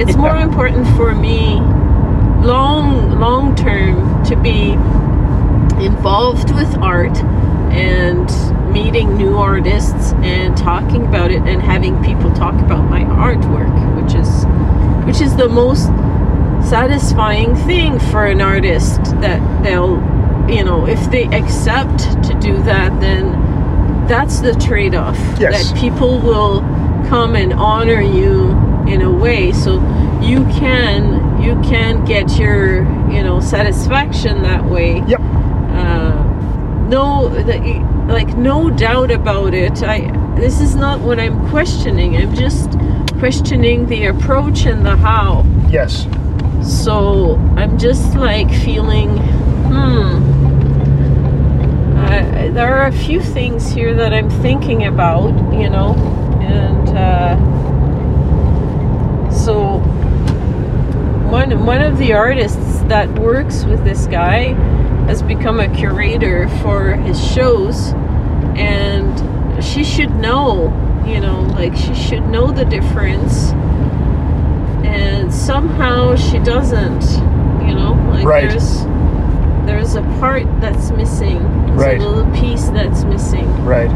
it's 0.01 0.15
more 0.15 0.37
important 0.37 0.87
for 0.95 1.13
me 1.13 1.55
long 2.45 3.19
long 3.19 3.53
term 3.55 4.23
to 4.23 4.35
be 4.37 4.71
involved 5.83 6.55
with 6.55 6.73
art 6.77 7.17
and 7.71 8.29
meeting 8.71 9.17
new 9.17 9.35
artists 9.35 10.13
and 10.23 10.55
talking 10.57 11.05
about 11.05 11.31
it 11.31 11.41
and 11.43 11.61
having 11.61 12.01
people 12.03 12.31
talk 12.33 12.55
about 12.61 12.89
my 12.89 13.01
artwork 13.01 14.01
which 14.01 14.15
is 14.15 14.45
which 15.05 15.21
is 15.21 15.35
the 15.35 15.49
most 15.49 15.89
satisfying 16.69 17.55
thing 17.67 17.99
for 18.11 18.25
an 18.25 18.41
artist 18.41 19.01
that 19.21 19.39
they'll 19.63 19.95
you 20.49 20.63
know 20.63 20.85
if 20.87 21.09
they 21.11 21.25
accept 21.35 21.99
to 22.23 22.37
do 22.39 22.61
that 22.63 22.97
then 22.99 23.31
that's 24.07 24.39
the 24.39 24.53
trade-off 24.55 25.17
Yes. 25.39 25.71
that 25.71 25.79
people 25.79 26.19
will 26.19 26.61
come 27.09 27.35
and 27.35 27.53
honor 27.53 28.01
you 28.01 28.49
in 28.87 29.01
a 29.01 29.11
way 29.11 29.51
so 29.51 29.73
you 30.21 30.43
can 30.45 31.41
you 31.41 31.53
can 31.61 32.05
get 32.05 32.37
your 32.37 32.83
you 33.11 33.23
know 33.23 33.39
satisfaction 33.39 34.43
that 34.43 34.63
way 34.65 35.03
Yep. 35.07 35.19
uh, 35.21 36.23
no 36.87 37.23
like 38.07 38.35
no 38.37 38.69
doubt 38.69 39.11
about 39.11 39.53
it 39.53 39.81
i 39.83 39.99
this 40.35 40.59
is 40.61 40.75
not 40.75 40.99
what 40.99 41.19
i'm 41.19 41.49
questioning 41.49 42.15
i'm 42.17 42.33
just 42.35 42.69
questioning 43.19 43.85
the 43.87 44.05
approach 44.05 44.65
and 44.65 44.85
the 44.85 44.95
how 44.95 45.43
Yes. 45.69 46.07
So 46.61 47.35
i'm 47.57 47.77
just 47.77 48.15
like 48.15 48.49
feeling 48.49 49.17
hmm 49.67 50.17
I, 51.97 52.49
there 52.49 52.75
are 52.75 52.87
a 52.87 52.91
few 52.91 53.21
things 53.21 53.69
here 53.69 53.93
that 53.95 54.13
i'm 54.13 54.29
thinking 54.29 54.85
about 54.85 55.31
you 55.53 55.69
know 55.69 55.93
and 56.41 56.89
uh, 56.97 57.37
so 59.31 59.77
one 61.29 61.65
one 61.65 61.81
of 61.81 61.97
the 61.97 62.13
artists 62.13 62.79
that 62.83 63.07
works 63.19 63.63
with 63.65 63.83
this 63.83 64.07
guy 64.07 64.53
has 65.09 65.21
become 65.23 65.59
a 65.59 65.67
curator 65.75 66.47
for 66.61 66.93
his 66.93 67.19
shows, 67.33 67.93
and 68.55 69.63
she 69.63 69.83
should 69.83 70.11
know, 70.15 70.67
you 71.05 71.19
know, 71.19 71.41
like 71.41 71.75
she 71.75 71.95
should 71.95 72.27
know 72.27 72.51
the 72.51 72.65
difference. 72.65 73.51
And 74.83 75.33
somehow 75.33 76.15
she 76.15 76.39
doesn't, 76.39 77.03
you 77.67 77.75
know, 77.75 77.97
like 78.11 78.25
Right. 78.25 78.49
there's 78.49 78.85
there's 79.65 79.95
a 79.95 80.01
part 80.19 80.45
that's 80.61 80.89
missing. 80.91 81.39
There's 81.67 81.79
Right. 81.79 82.01
a 82.01 82.03
little 82.07 82.31
piece 82.31 82.69
that's 82.69 83.03
missing. 83.03 83.47
Right. 83.65 83.91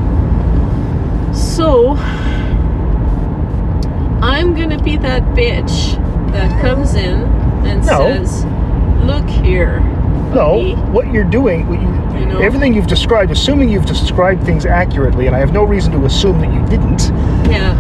So 1.34 1.98
I'm 4.22 4.54
gonna 4.54 4.78
be 4.82 4.98
that 4.98 5.24
bitch 5.34 6.00
that 6.32 6.62
comes 6.62 6.94
in 6.96 7.24
and 7.66 7.86
No. 7.86 7.98
says, 7.98 8.46
"Look 9.04 9.28
here." 9.28 9.82
No, 10.34 10.76
what 10.92 11.12
you're 11.12 11.24
doing, 11.24 11.68
what 11.68 11.80
you, 11.82 11.88
You 12.20 12.26
know? 12.28 12.40
everything 12.40 12.74
you've 12.74 12.88
described, 12.88 13.32
assuming 13.32 13.70
you've 13.70 13.86
described 13.86 14.44
things 14.44 14.66
accurately, 14.66 15.28
and 15.28 15.36
I 15.36 15.40
have 15.40 15.54
no 15.54 15.64
reason 15.64 15.92
to 15.94 16.06
assume 16.06 16.40
that 16.42 16.52
you 16.54 16.60
didn't, 16.70 17.12
Yeah, 17.50 17.74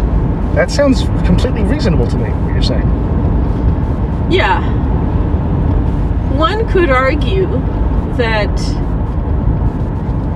that 0.55 0.69
sounds 0.69 1.07
completely 1.23 1.63
reasonable 1.63 2.05
to 2.07 2.17
me, 2.17 2.29
saying. 2.63 2.87
yeah. 4.31 4.61
One 6.37 6.67
could 6.71 6.89
argue 6.89 7.47
that. 8.17 8.49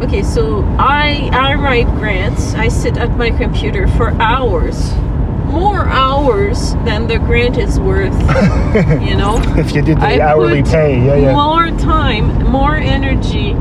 Okay, 0.03 0.21
so 0.21 0.63
I 0.77 1.29
I 1.33 1.55
write 1.55 1.87
grants. 1.95 2.53
I 2.53 2.67
sit 2.67 2.97
at 2.97 3.17
my 3.17 3.31
computer 3.31 3.87
for 3.87 4.09
hours, 4.21 4.93
more 5.51 5.87
hours 5.87 6.73
than 6.85 7.07
the 7.07 7.17
grant 7.17 7.57
is 7.57 7.79
worth. 7.79 8.13
you 9.01 9.15
know. 9.17 9.41
If 9.57 9.73
you 9.73 9.81
did 9.81 9.97
the 9.97 10.05
I 10.05 10.19
hourly 10.19 10.61
pay, 10.61 11.03
yeah, 11.03 11.15
yeah. 11.15 11.33
more 11.33 11.71
time, 11.79 12.43
more 12.43 12.75
energy. 12.75 13.55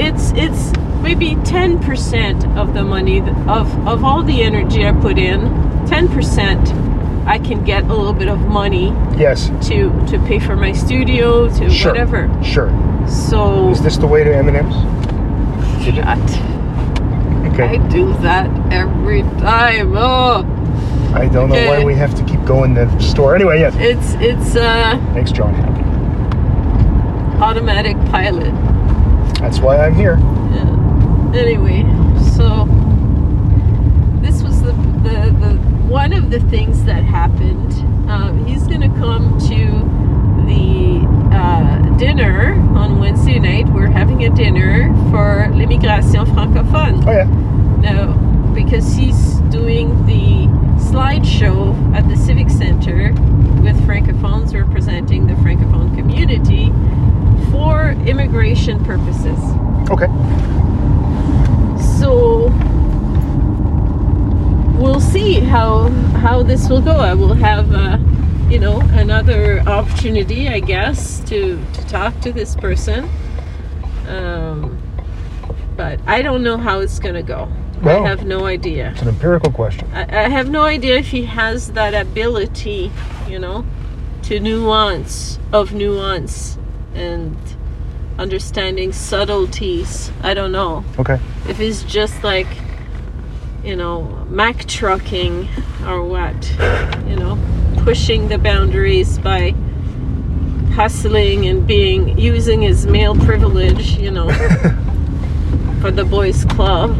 It's 0.00 0.30
it's 0.36 0.70
maybe 1.02 1.34
ten 1.44 1.80
percent 1.80 2.46
of 2.56 2.72
the 2.72 2.84
money 2.84 3.18
of 3.48 3.66
of 3.88 4.04
all 4.04 4.22
the 4.22 4.42
energy 4.44 4.86
I 4.86 4.92
put 4.92 5.18
in. 5.18 5.40
Ten 5.88 6.06
percent, 6.08 6.68
I 7.26 7.38
can 7.38 7.64
get 7.64 7.84
a 7.84 7.94
little 7.94 8.12
bit 8.12 8.28
of 8.28 8.38
money 8.40 8.88
Yes, 9.16 9.48
to 9.68 9.90
to 10.08 10.18
pay 10.26 10.38
for 10.38 10.56
my 10.56 10.72
studio 10.72 11.48
to 11.48 11.70
sure. 11.70 11.92
whatever. 11.92 12.28
Sure. 12.42 12.70
So 13.08 13.68
Is 13.70 13.80
this 13.82 13.96
the 13.96 14.06
way 14.06 14.24
to 14.24 14.34
M&M's? 14.34 14.74
Did 15.84 15.98
it? 15.98 16.06
Okay. 17.52 17.64
I 17.78 17.88
do 17.88 18.12
that 18.22 18.48
every 18.72 19.22
time. 19.40 19.92
Oh, 19.96 20.42
I 21.14 21.28
don't 21.28 21.48
know 21.50 21.66
why 21.68 21.84
we 21.84 21.94
have 21.94 22.14
to 22.14 22.24
keep 22.24 22.42
going 22.44 22.74
to 22.76 22.86
the 22.86 22.98
store. 23.00 23.34
Anyway, 23.34 23.60
yes. 23.60 23.74
it's 23.78 24.14
it's 24.20 24.56
uh 24.56 24.96
Makes 25.14 25.32
John 25.32 25.52
happy. 25.54 25.82
automatic 27.42 27.96
pilot. 28.10 28.52
That's 29.40 29.58
why 29.58 29.76
I'm 29.78 29.94
here. 29.94 30.16
Yeah. 30.18 31.34
Anyway, 31.34 31.82
so 32.36 32.66
this 34.22 34.42
was 34.42 34.62
the, 34.62 34.72
the, 35.02 35.30
the 35.40 35.58
one 35.92 36.14
of 36.14 36.30
the 36.30 36.40
things 36.48 36.84
that 36.84 37.04
happened. 37.04 37.70
Um, 38.10 38.46
he's 38.46 38.66
gonna 38.66 38.88
come 38.98 39.38
to 39.40 40.46
the 40.46 41.06
uh, 41.36 41.98
dinner 41.98 42.54
on 42.74 42.98
Wednesday 42.98 43.38
night. 43.38 43.68
We're 43.68 43.88
having 43.90 44.24
a 44.24 44.30
dinner 44.30 44.88
for 45.10 45.50
l'immigration 45.52 46.24
francophone. 46.28 47.06
Oh 47.06 47.12
yeah. 47.12 47.24
Now, 47.82 48.14
because 48.54 48.94
he's 48.94 49.34
doing 49.50 50.06
the 50.06 50.46
slideshow 50.80 51.94
at 51.94 52.08
the 52.08 52.16
Civic 52.16 52.48
Center 52.48 53.12
with 53.62 53.78
Francophones 53.86 54.54
representing 54.54 55.26
the 55.26 55.34
Francophone 55.34 55.94
community 55.94 56.70
for 57.50 57.90
immigration 58.06 58.82
purposes. 58.82 59.38
Okay. 59.90 60.08
So 61.98 62.48
we'll 64.78 65.00
see 65.00 65.40
how 65.40 65.88
how 66.24 66.42
this 66.42 66.68
will 66.68 66.80
go. 66.80 66.96
I 66.96 67.14
will 67.14 67.34
have 67.34 67.72
uh, 67.72 67.98
you 68.48 68.58
know 68.58 68.80
another 68.92 69.60
opportunity, 69.60 70.48
I 70.48 70.60
guess, 70.60 71.20
to 71.28 71.62
to 71.72 71.86
talk 71.86 72.18
to 72.20 72.32
this 72.32 72.54
person. 72.56 73.08
Um, 74.08 74.78
but 75.76 76.00
I 76.06 76.22
don't 76.22 76.42
know 76.42 76.56
how 76.56 76.80
it's 76.80 76.98
gonna 76.98 77.22
go. 77.22 77.48
Well- 77.82 78.04
I 78.04 78.08
have 78.08 78.24
no 78.24 78.44
idea. 78.44 78.90
It's 78.92 79.02
an 79.02 79.08
empirical 79.08 79.50
question. 79.50 79.88
I, 79.92 80.02
I 80.26 80.28
have 80.28 80.48
no 80.50 80.62
idea 80.62 80.98
if 80.98 81.08
he 81.08 81.24
has 81.24 81.72
that 81.72 81.94
ability, 81.94 82.92
you 83.28 83.38
know, 83.40 83.64
to 84.24 84.38
nuance 84.38 85.38
of 85.52 85.72
nuance 85.72 86.58
and 86.94 87.36
understanding 88.18 88.92
subtleties. 88.92 90.12
I 90.22 90.34
don't 90.34 90.52
know 90.52 90.84
Okay. 90.98 91.18
if 91.48 91.58
he's 91.58 91.82
just 91.84 92.22
like 92.22 92.46
you 93.64 93.74
know 93.76 94.21
mac 94.32 94.64
trucking 94.64 95.46
or 95.86 96.02
what 96.02 96.50
you 97.06 97.16
know 97.16 97.38
pushing 97.84 98.28
the 98.28 98.38
boundaries 98.38 99.18
by 99.18 99.50
hustling 100.74 101.46
and 101.46 101.66
being 101.66 102.16
using 102.18 102.62
his 102.62 102.86
male 102.86 103.14
privilege 103.14 103.98
you 103.98 104.10
know 104.10 104.28
for 105.82 105.90
the 105.90 106.04
boys 106.04 106.44
club 106.46 106.96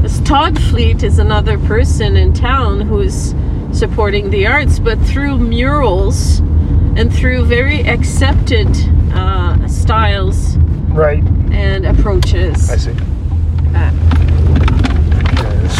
this 0.00 0.20
todd 0.20 0.58
fleet 0.70 1.02
is 1.02 1.18
another 1.18 1.58
person 1.58 2.16
in 2.16 2.32
town 2.32 2.80
who's 2.80 3.34
supporting 3.72 4.30
the 4.30 4.46
arts 4.46 4.78
but 4.78 4.98
through 5.00 5.36
murals 5.36 6.38
and 6.96 7.12
through 7.14 7.44
very 7.44 7.80
accepted 7.86 8.68
uh, 9.12 9.68
styles 9.68 10.56
Right. 10.88 11.24
and 11.50 11.84
approaches. 11.84 12.70
I 12.70 12.76
see. 12.76 12.92
Uh. 13.74 13.90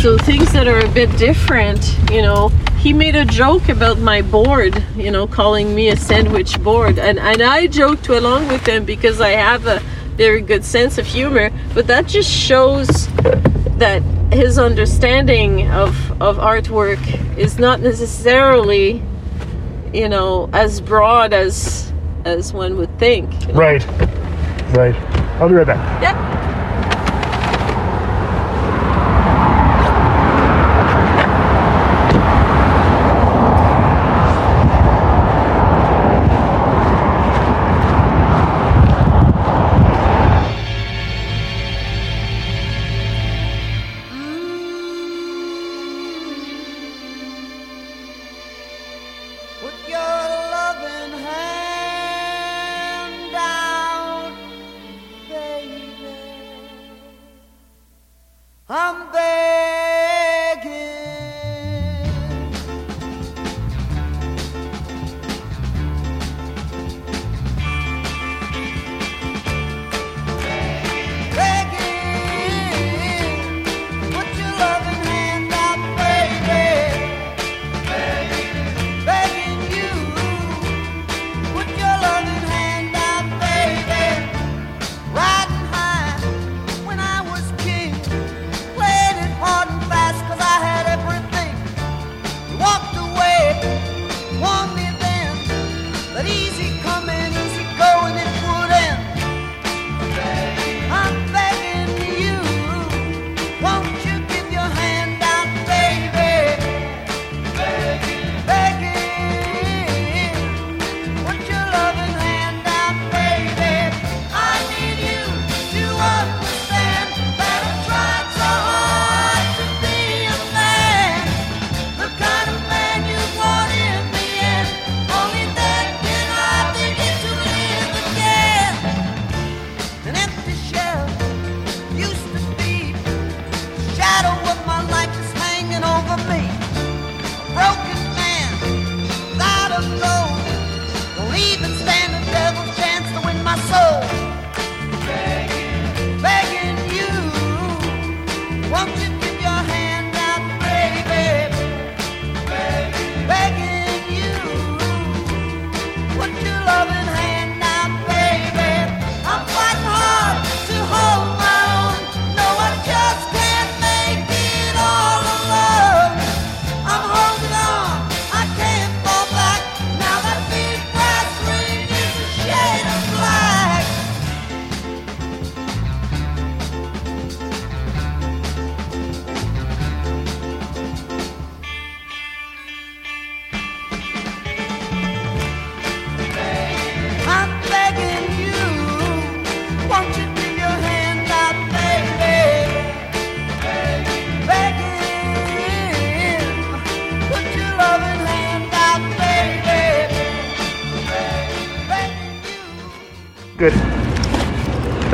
So 0.04 0.18
things 0.18 0.52
that 0.52 0.68
are 0.68 0.80
a 0.80 0.88
bit 0.90 1.10
different, 1.16 1.98
you 2.10 2.20
know, 2.20 2.48
he 2.76 2.92
made 2.92 3.16
a 3.16 3.24
joke 3.24 3.70
about 3.70 3.98
my 3.98 4.20
board, 4.20 4.84
you 4.94 5.10
know, 5.10 5.26
calling 5.26 5.74
me 5.74 5.88
a 5.88 5.96
sandwich 5.96 6.62
board. 6.62 6.98
And, 6.98 7.18
and 7.18 7.40
I 7.40 7.68
joked 7.68 8.10
along 8.10 8.48
with 8.48 8.68
him 8.68 8.84
because 8.84 9.22
I 9.22 9.30
have 9.30 9.66
a 9.66 9.78
very 10.16 10.42
good 10.42 10.62
sense 10.62 10.98
of 10.98 11.06
humor. 11.06 11.50
But 11.72 11.86
that 11.86 12.06
just 12.06 12.30
shows 12.30 13.06
that 13.78 14.02
his 14.30 14.58
understanding 14.58 15.70
of, 15.70 15.96
of 16.20 16.36
artwork 16.36 17.38
is 17.38 17.58
not 17.58 17.80
necessarily, 17.80 19.02
you 19.94 20.10
know, 20.10 20.50
as 20.52 20.82
broad 20.82 21.32
as 21.32 21.90
as 22.26 22.52
one 22.52 22.76
would 22.76 22.98
think. 22.98 23.30
Right. 23.54 23.82
Right. 24.76 24.94
I'll 25.40 25.48
be 25.48 25.54
right 25.54 25.66
back. 25.66 26.02
Yep. 26.02 26.53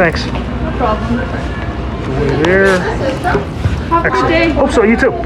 Thanks. 0.01 0.25
No 0.25 0.33
problem. 0.79 1.21
Over 1.21 2.43
there. 2.43 2.79
Have 3.91 4.29
day. 4.31 4.49
Hope 4.49 4.71
so. 4.71 4.83
You 4.83 4.97
too. 4.97 5.13
All 5.13 5.23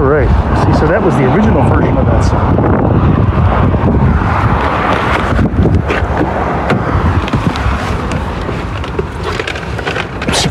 right. 0.00 0.26
See, 0.66 0.74
so 0.80 0.88
that 0.88 1.00
was 1.04 1.14
the 1.14 1.32
original 1.32 1.62
version 1.70 1.96
of 1.96 2.06
that 2.06 2.24
song. 2.24 2.56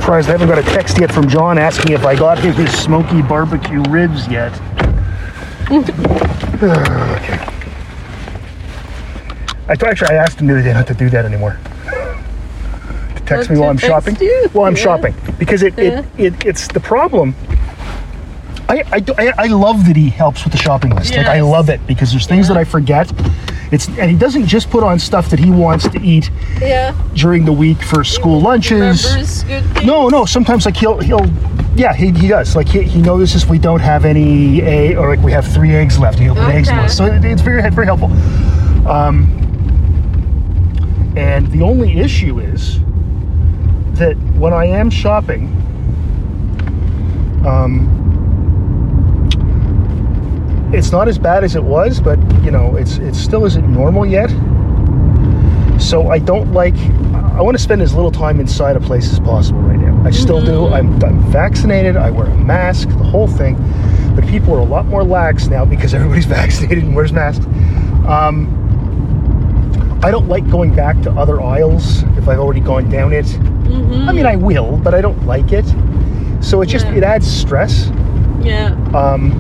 Surprised 0.08 0.30
I 0.30 0.32
haven't 0.32 0.48
got 0.48 0.58
a 0.58 0.64
text 0.64 0.98
yet 1.02 1.12
from 1.12 1.28
John 1.28 1.58
asking 1.58 1.92
if 1.92 2.06
I 2.06 2.16
got 2.16 2.40
him 2.40 2.54
his 2.54 2.72
smoky 2.72 3.22
barbecue 3.22 3.82
ribs 3.90 4.26
yet. 4.30 4.54
okay. 5.70 5.92
I 9.68 9.74
actually 9.74 10.08
I 10.08 10.14
asked 10.14 10.40
him 10.40 10.48
the 10.48 10.54
other 10.54 10.64
day 10.64 10.72
not 10.72 10.88
to 10.88 10.94
do 10.94 11.10
that 11.10 11.26
anymore. 11.26 11.60
To 13.18 13.24
text 13.26 13.50
Not 13.50 13.56
me 13.56 13.60
while 13.60 13.70
I'm 13.70 13.78
shopping. 13.78 14.16
you? 14.22 14.48
While 14.54 14.68
I'm 14.68 14.78
Yeah. 14.78 14.82
shopping 14.82 15.14
because 15.38 15.62
it, 15.62 15.78
Yeah. 15.78 16.06
it, 16.18 16.34
it 16.36 16.46
it's 16.46 16.70
the 16.70 16.80
problem. 16.80 17.36
I, 18.70 18.84
I, 18.90 19.00
do- 19.02 19.16
I, 19.18 19.34
I 19.38 19.48
love 19.48 19.86
that 19.88 19.98
he 19.98 20.10
helps 20.10 20.46
with 20.46 20.54
the 20.54 20.60
shopping 20.60 20.96
list. 20.96 21.14
Like 21.18 21.26
I 21.28 21.42
love 21.42 21.68
it 21.70 21.86
because 21.86 22.12
there's 22.12 22.28
things 22.28 22.48
that 22.48 22.56
I 22.56 22.64
forget. 22.64 23.12
It's 23.72 23.88
and 23.88 24.10
he 24.10 24.18
doesn't 24.18 24.48
just 24.48 24.70
put 24.70 24.84
on 24.84 24.98
stuff 25.00 25.30
that 25.30 25.40
he 25.40 25.52
wants 25.52 25.88
to 25.90 26.00
eat 26.02 26.32
Yeah. 26.62 26.94
during 27.14 27.44
the 27.46 27.52
week 27.52 27.82
for 27.82 28.04
school 28.04 28.40
lunches. 28.40 29.44
No, 29.84 30.08
no. 30.08 30.26
Sometimes 30.26 30.66
like 30.66 30.78
he'll 30.78 31.00
he'll 31.00 31.26
yeah 31.76 31.94
he, 31.94 32.12
he 32.12 32.28
does 32.28 32.56
like 32.56 32.70
he, 32.70 32.84
he 32.84 33.02
notices 33.02 33.46
we 33.46 33.60
don't 33.60 33.82
have 33.82 34.06
any 34.06 34.62
egg 34.62 34.98
or 34.98 35.10
like 35.16 35.24
we 35.24 35.32
have 35.32 35.46
three 35.46 35.76
eggs 35.76 36.00
left. 36.00 36.18
He'll 36.20 36.36
put 36.36 36.50
eggs 36.50 36.70
in 36.70 36.88
So 36.90 37.06
it, 37.06 37.26
it's 37.26 37.42
very 37.42 37.62
very 37.72 37.86
helpful. 37.86 38.12
Um, 38.88 39.34
and 41.18 41.48
the 41.52 41.62
only 41.64 42.00
issue 42.00 42.40
is 42.40 42.80
that 44.00 44.16
when 44.38 44.54
I 44.54 44.66
am 44.66 44.90
shopping, 44.90 45.48
um, 47.46 47.97
it's 50.74 50.92
not 50.92 51.08
as 51.08 51.18
bad 51.18 51.44
as 51.44 51.56
it 51.56 51.64
was, 51.64 52.00
but 52.00 52.20
you 52.44 52.52
know, 52.52 52.76
it's 52.76 52.98
it 52.98 53.16
still 53.16 53.46
isn't 53.46 53.72
normal 53.72 54.06
yet. 54.06 54.30
So 55.80 56.10
I 56.10 56.20
don't 56.20 56.52
like. 56.54 56.76
I 57.38 57.42
want 57.42 57.56
to 57.56 57.62
spend 57.64 57.82
as 57.82 57.94
little 57.94 58.12
time 58.12 58.40
inside 58.40 58.76
a 58.76 58.80
place 58.80 59.12
as 59.12 59.20
possible 59.20 59.60
right 59.62 59.78
now. 59.80 60.02
I 60.04 60.10
still 60.12 60.44
do. 60.44 60.68
I'm, 60.68 61.02
I'm 61.04 61.20
vaccinated. 61.32 61.96
I 61.96 62.10
wear 62.10 62.26
a 62.26 62.36
mask, 62.38 62.90
the 62.90 62.96
whole 63.04 63.28
thing. 63.28 63.56
But 64.16 64.26
people 64.28 64.56
are 64.56 64.60
a 64.60 64.66
lot 64.66 64.88
more 64.88 65.04
lax 65.04 65.48
now 65.48 65.64
because 65.64 65.94
everybody's 65.96 66.26
vaccinated 66.26 66.84
and 66.84 66.96
wears 66.96 67.14
masks. 67.14 67.46
Um, 68.08 68.56
I 70.04 70.10
don't 70.10 70.28
like 70.28 70.50
going 70.50 70.76
back 70.76 71.00
to 71.04 71.12
other 71.12 71.42
aisles 71.42 72.04
if 72.18 72.28
I've 72.28 72.40
already 72.40 72.60
gone 72.60 72.90
down 72.90 73.14
it. 73.14 73.26
Mm-hmm. 73.26 74.10
I 74.10 74.14
mean, 74.14 74.26
I 74.26 74.36
will, 74.36 74.78
but 74.78 74.96
I 74.96 75.02
don't 75.02 75.26
like 75.26 75.52
it. 75.52 75.66
So 76.42 76.62
it 76.62 76.68
just 76.68 76.86
Yeah. 76.88 76.96
it 76.96 77.04
adds 77.04 77.28
stress. 77.28 77.92
Yeah. 78.42 78.74
Um, 78.96 79.32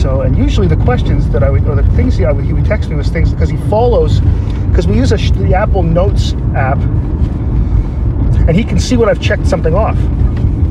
so, 0.00 0.20
and 0.22 0.36
usually 0.36 0.66
the 0.68 0.76
questions 0.76 1.28
that 1.30 1.42
I 1.42 1.50
would, 1.50 1.66
or 1.68 1.74
the 1.74 1.82
things 1.96 2.16
he, 2.16 2.24
I 2.24 2.32
would, 2.32 2.44
he 2.44 2.52
would 2.52 2.64
text 2.64 2.88
me 2.88 2.96
was 2.96 3.08
things 3.08 3.32
because 3.32 3.50
he 3.50 3.56
follows, 3.68 4.20
because 4.70 4.86
we 4.86 4.96
use 4.96 5.12
a, 5.12 5.16
the 5.32 5.54
Apple 5.54 5.82
Notes 5.82 6.34
app, 6.54 6.78
and 8.48 8.56
he 8.56 8.64
can 8.64 8.78
see 8.78 8.96
when 8.96 9.08
I've 9.08 9.20
checked 9.20 9.46
something 9.46 9.74
off. 9.74 9.96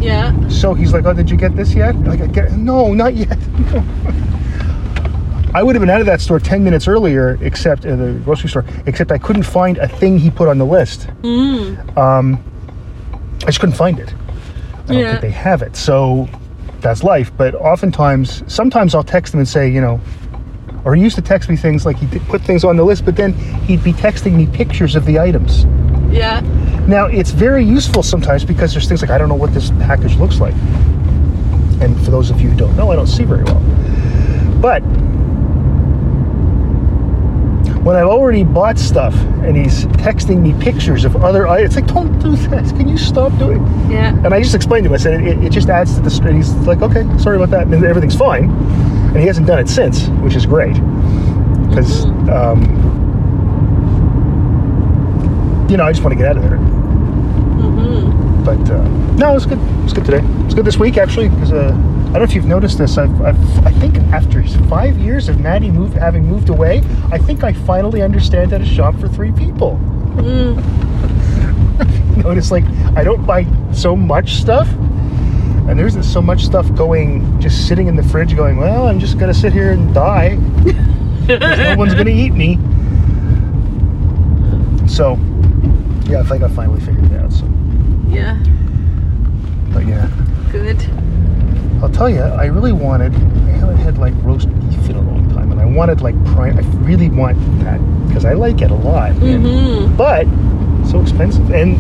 Yeah. 0.02 0.34
So 0.48 0.74
he's 0.74 0.94
like, 0.94 1.06
"Oh, 1.06 1.14
did 1.14 1.30
you 1.30 1.38
get 1.38 1.56
this 1.56 1.74
yet?" 1.74 1.96
Like, 2.02 2.22
I 2.22 2.28
get, 2.28 2.52
no, 2.54 2.94
not 2.94 3.16
yet. 3.16 3.38
I 5.54 5.64
would 5.64 5.76
have 5.76 5.82
been 5.82 5.90
out 5.90 6.02
of 6.02 6.06
that 6.08 6.22
store 6.22 6.40
ten 6.40 6.64
minutes 6.64 6.88
earlier, 6.88 7.38
except 7.42 7.86
uh, 7.86 7.96
the 7.96 8.14
grocery 8.24 8.50
store, 8.50 8.66
except 8.86 9.12
I 9.12 9.18
couldn't 9.18 9.44
find 9.44 9.78
a 9.80 9.88
thing 9.88 10.20
he 10.20 10.30
put 10.30 10.48
on 10.50 10.58
the 10.60 10.66
list. 10.66 11.08
Um, 11.98 12.44
I 13.42 13.46
just 13.48 13.60
couldn't 13.60 13.76
find 13.76 13.98
it. 14.00 14.14
I 14.14 14.88
don't 14.88 14.98
Yeah. 15.00 15.10
think 15.12 15.22
they 15.22 15.32
have 15.32 15.62
it. 15.64 15.76
So 15.76 16.28
that's 16.82 17.04
life. 17.04 17.32
But 17.36 17.56
oftentimes, 17.56 18.44
sometimes 18.52 18.96
I'll 18.96 19.04
text 19.04 19.34
him 19.34 19.40
and 19.40 19.48
say, 19.48 19.70
you 19.70 19.82
know, 19.82 20.00
or 20.86 20.96
he 20.96 21.02
used 21.02 21.16
to 21.16 21.22
text 21.22 21.50
me 21.50 21.56
things 21.56 21.86
like 21.86 21.98
he'd 21.98 22.22
put 22.28 22.42
things 22.42 22.64
on 22.64 22.78
the 22.78 22.84
list, 22.84 23.04
but 23.04 23.16
then 23.16 23.34
he'd 23.34 23.84
be 23.84 23.94
texting 23.94 24.34
me 24.34 24.48
pictures 24.48 24.96
of 24.96 25.06
the 25.06 25.20
items. 25.20 25.66
Yeah. 26.10 26.42
Now, 26.88 27.08
it's 27.08 27.32
very 27.32 27.64
useful 27.64 28.04
sometimes 28.04 28.46
because 28.46 28.72
there's 28.72 28.88
things 28.88 29.02
like, 29.02 29.12
I 29.12 29.18
don't 29.18 29.28
know 29.28 29.36
what 29.36 29.54
this 29.54 29.72
package 29.72 30.16
looks 30.16 30.40
like. 30.40 30.54
And 31.82 32.00
for 32.06 32.12
those 32.12 32.30
of 32.30 32.40
you 32.40 32.52
who 32.52 32.58
don't 32.58 32.76
know, 32.78 32.92
I 32.92 32.96
don't 32.96 33.08
see 33.08 33.26
very 33.26 33.44
well. 33.44 33.62
But 34.62 34.82
when 37.88 37.96
I've 37.96 38.08
already 38.08 38.44
bought 38.44 38.78
stuff 38.78 39.16
and 39.16 39.56
he's 39.56 39.86
texting 39.86 40.42
me 40.42 40.54
pictures 40.62 41.06
of 41.06 41.16
other 41.24 41.48
items, 41.48 41.74
it's 41.74 41.76
like, 41.78 41.88
don't 41.88 42.20
do 42.20 42.36
this. 42.36 42.74
Can 42.74 42.90
you 42.90 42.98
stop 42.98 43.32
doing 43.40 43.66
Yeah. 43.90 44.14
and 44.26 44.34
I 44.34 44.42
just 44.42 44.56
explained 44.56 44.84
to 44.84 44.90
him, 44.90 44.94
I 44.94 44.98
said, 44.98 45.22
it, 45.26 45.42
it 45.42 45.54
just 45.54 45.70
adds 45.70 45.96
to 45.96 46.02
the 46.02 46.10
stress. 46.10 46.34
He's 46.34 46.68
like, 46.68 46.82
okay, 46.82 47.06
sorry 47.18 47.38
about 47.38 47.50
that. 47.52 47.68
And 47.68 47.86
everything's 47.86 48.18
fine. 48.18 48.50
And 48.50 49.16
he 49.16 49.26
hasn't 49.26 49.48
done 49.48 49.60
it 49.60 49.70
since, 49.70 50.10
which 50.22 50.36
is 50.36 50.46
great. 50.46 50.74
Because, 51.70 52.04
um, 52.30 52.60
you 55.70 55.78
know, 55.78 55.86
I 55.86 55.92
just 55.94 56.04
want 56.04 56.12
to 56.12 56.18
get 56.22 56.28
out 56.28 56.36
of 56.36 56.44
there. 56.44 56.58
Mm-hmm. 56.58 58.44
But 58.44 58.70
uh, 58.70 58.86
no, 59.16 59.32
it 59.32 59.36
was 59.36 59.46
good. 59.46 59.60
It 59.60 59.84
was 59.84 59.94
good 59.94 60.04
today. 60.04 60.20
It 60.20 60.44
was 60.44 60.54
good 60.56 60.66
this 60.66 60.78
week, 60.78 60.98
actually, 60.98 61.30
because 61.30 61.54
uh, 61.54 61.72
I 62.08 62.12
don't 62.12 62.20
know 62.20 62.24
if 62.24 62.34
you've 62.34 62.46
noticed 62.46 62.78
this. 62.78 62.98
I've, 62.98 63.22
I've, 63.22 63.66
I 63.66 63.72
think 63.74 63.98
after 64.14 64.42
five 64.68 64.98
years 64.98 65.28
of 65.30 65.40
Maddie 65.40 65.70
move, 65.70 65.94
having 65.94 66.26
moved 66.26 66.50
away, 66.50 66.82
I 67.12 67.18
think 67.18 67.44
I 67.44 67.52
finally 67.54 68.02
understand 68.02 68.52
how 68.54 68.58
to 68.60 68.66
shop 68.66 68.96
for 69.00 69.08
three 69.08 69.32
people. 69.34 69.78
Mm. 70.16 70.58
Notice, 72.24 72.50
like, 72.50 72.64
I 72.96 73.04
don't 73.04 73.26
buy 73.26 73.46
so 73.74 73.96
much 73.96 74.36
stuff, 74.36 74.68
and 75.68 75.78
there 75.78 75.86
isn't 75.86 76.04
so 76.04 76.22
much 76.22 76.44
stuff 76.44 76.74
going, 76.76 77.40
just 77.42 77.68
sitting 77.68 77.88
in 77.88 77.96
the 77.96 78.04
fridge, 78.04 78.36
going, 78.36 78.58
well, 78.58 78.88
I'm 78.88 79.00
just 79.00 79.20
gonna 79.20 79.34
sit 79.34 79.52
here 79.54 79.72
and 79.72 79.94
die. 79.94 80.36
no 81.28 81.76
one's 81.78 81.94
gonna 81.94 82.10
eat 82.10 82.32
me. 82.32 82.56
So, 84.88 85.20
yeah, 86.10 86.22
I 86.22 86.24
think 86.24 86.42
I 86.42 86.48
finally 86.48 86.80
figured 86.80 87.12
it 87.12 87.22
out. 87.22 87.34
So, 87.34 87.46
Yeah. 88.08 88.42
but 89.74 89.86
yeah. 89.86 90.10
Good. 90.52 90.80
I'll 91.82 91.90
tell 91.90 92.10
you, 92.10 92.22
I 92.22 92.46
really 92.46 92.72
wanted. 92.72 93.14
I 93.14 93.52
haven't 93.52 93.78
had 93.78 93.98
like 93.98 94.14
roast 94.24 94.50
beef 94.70 94.90
in 94.90 94.96
a 94.96 95.02
long 95.02 95.30
time, 95.34 95.52
and 95.52 95.62
I 95.62 95.66
wanted 95.66 96.02
like 96.02 96.16
prime. 96.26 96.58
I 96.58 96.62
really 96.84 97.10
want 97.10 97.38
that 97.64 97.80
because 98.08 98.26
I 98.26 98.34
like 98.34 98.62
it 98.62 98.72
a 98.72 98.76
lot. 98.76 99.12
Mm-hmm. 99.14 99.96
but 99.96 100.26
so 100.90 101.02
expensive, 101.02 101.52
and 101.52 101.78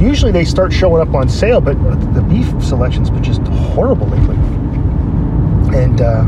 usually 0.00 0.30
they 0.30 0.44
start 0.44 0.72
showing 0.72 1.02
up 1.02 1.14
on 1.14 1.28
sale. 1.28 1.60
But 1.60 1.74
the 2.14 2.22
beef 2.22 2.46
selection's 2.62 3.10
been 3.10 3.24
just 3.24 3.42
horrible 3.42 4.06
lately. 4.06 4.36
And 5.76 6.00
uh, 6.00 6.24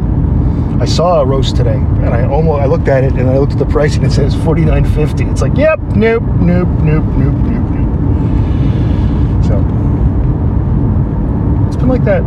I 0.80 0.86
saw 0.86 1.20
a 1.20 1.26
roast 1.26 1.54
today, 1.54 1.74
and 1.76 2.08
I 2.08 2.24
almost 2.26 2.60
I 2.60 2.66
looked 2.66 2.88
at 2.88 3.04
it 3.04 3.12
and 3.12 3.30
I 3.30 3.38
looked 3.38 3.52
at 3.52 3.58
the 3.58 3.66
price, 3.66 3.94
and 3.96 4.04
it 4.04 4.10
says 4.10 4.34
forty 4.34 4.64
nine 4.64 4.84
fifty. 4.84 5.24
It's 5.24 5.40
like, 5.40 5.56
yep, 5.56 5.78
nope, 5.94 6.22
nope, 6.40 6.68
nope, 6.82 7.04
nope, 7.04 7.34
nope, 7.34 7.63
like 11.94 12.04
that 12.04 12.24